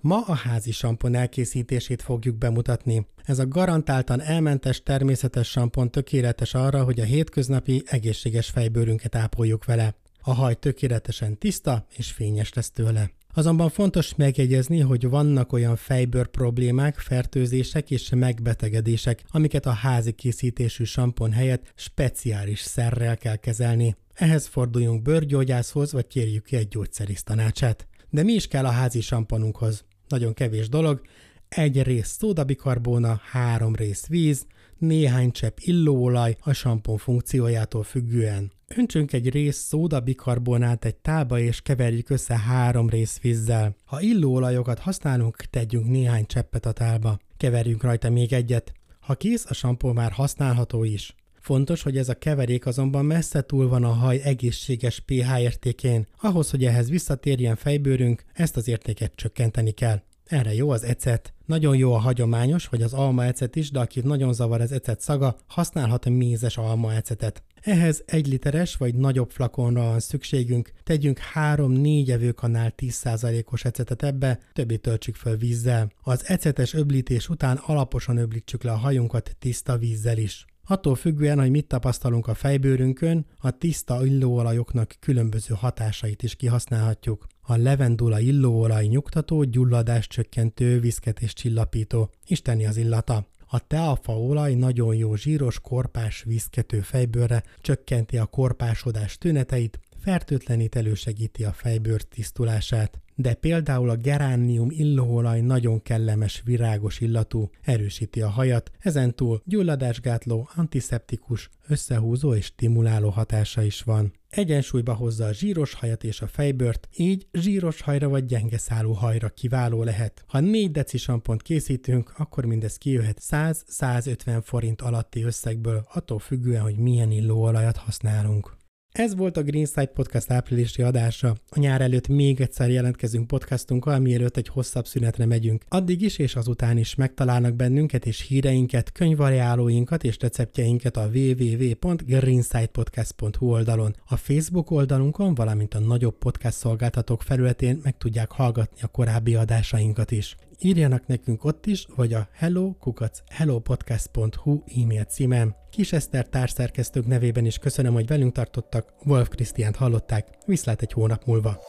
[0.00, 3.06] Ma a házi sampon elkészítését fogjuk bemutatni.
[3.26, 9.94] Ez a garantáltan elmentes természetes sampon tökéletes arra, hogy a hétköznapi egészséges fejbőrünket ápoljuk vele.
[10.22, 13.10] A haj tökéletesen tiszta és fényes lesz tőle.
[13.34, 20.84] Azonban fontos megjegyezni, hogy vannak olyan fejbőr problémák, fertőzések és megbetegedések, amiket a házi készítésű
[20.84, 23.96] sampon helyett speciális szerrel kell kezelni.
[24.14, 27.86] Ehhez forduljunk bőrgyógyászhoz, vagy kérjük ki egy gyógyszerész tanácsát.
[28.10, 29.84] De mi is kell a házi samponunkhoz?
[30.08, 31.00] Nagyon kevés dolog.
[31.48, 34.46] Egy rész szódabikarbóna, három rész víz,
[34.78, 38.52] néhány csepp illóolaj a sampon funkciójától függően.
[38.76, 43.76] Öntsünk egy rész szódabikarbonát egy tálba és keverjük össze három rész vízzel.
[43.84, 47.18] Ha illóolajokat használunk, tegyünk néhány cseppet a tálba.
[47.36, 48.72] Keverjünk rajta még egyet.
[49.00, 51.14] Ha kész, a sampó már használható is.
[51.40, 56.06] Fontos, hogy ez a keverék azonban messze túl van a haj egészséges pH értékén.
[56.20, 60.02] Ahhoz, hogy ehhez visszatérjen fejbőrünk, ezt az értéket csökkenteni kell.
[60.24, 61.34] Erre jó az ecet.
[61.46, 65.00] Nagyon jó a hagyományos, vagy az alma ecet is, de akit nagyon zavar az ecet
[65.00, 67.42] szaga, használhat a mézes alma ecetet.
[67.60, 74.78] Ehhez egy literes vagy nagyobb flakonra van szükségünk, tegyünk 3-4 evőkanál 10%-os ecetet ebbe, többi
[74.78, 75.92] töltsük föl vízzel.
[76.02, 80.44] Az ecetes öblítés után alaposan öblítsük le a hajunkat tiszta vízzel is.
[80.68, 87.26] Attól függően, hogy mit tapasztalunk a fejbőrünkön, a tiszta illóolajoknak különböző hatásait is kihasználhatjuk.
[87.48, 92.10] A levendula illóolaj nyugtató, gyulladás csökkentő, viszket és csillapító.
[92.26, 93.26] Isteni az illata.
[93.46, 101.52] A teafaolaj nagyon jó zsíros, korpás, viszkető fejbőrre, csökkenti a korpásodás tüneteit, fertőtlenít elősegíti a
[101.52, 109.42] fejbőr tisztulását de például a geránium illóolaj nagyon kellemes, virágos illatú, erősíti a hajat, ezentúl
[109.44, 114.12] gyulladásgátló, antiszeptikus, összehúzó és stimuláló hatása is van.
[114.28, 119.28] Egyensúlyba hozza a zsíros hajat és a fejbört, így zsíros hajra vagy gyenge szálú hajra
[119.28, 120.24] kiváló lehet.
[120.26, 126.76] Ha 4 deci sampont készítünk, akkor mindez kijöhet 100-150 forint alatti összegből, attól függően, hogy
[126.76, 128.55] milyen illóolajat használunk.
[128.96, 131.36] Ez volt a Greenside Podcast áprilisi adása.
[131.48, 135.64] A nyár előtt még egyszer jelentkezünk podcastunkkal, mielőtt egy hosszabb szünetre megyünk.
[135.68, 143.96] Addig is és azután is megtalálnak bennünket és híreinket, könyvariálóinkat és receptjeinket a www.greensidepodcast.hu oldalon.
[144.06, 150.10] A Facebook oldalunkon, valamint a nagyobb podcast szolgáltatók felületén meg tudják hallgatni a korábbi adásainkat
[150.10, 150.36] is.
[150.60, 155.56] Írjanak nekünk ott is, vagy a hello kukac hellopodcast.hu e-mail címen.
[155.70, 161.24] Kis Eszter társszerkesztők nevében is köszönöm, hogy velünk tartottak, Wolf Krisztiánt hallották, viszlát egy hónap
[161.24, 161.60] múlva.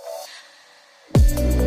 [1.13, 1.66] thank you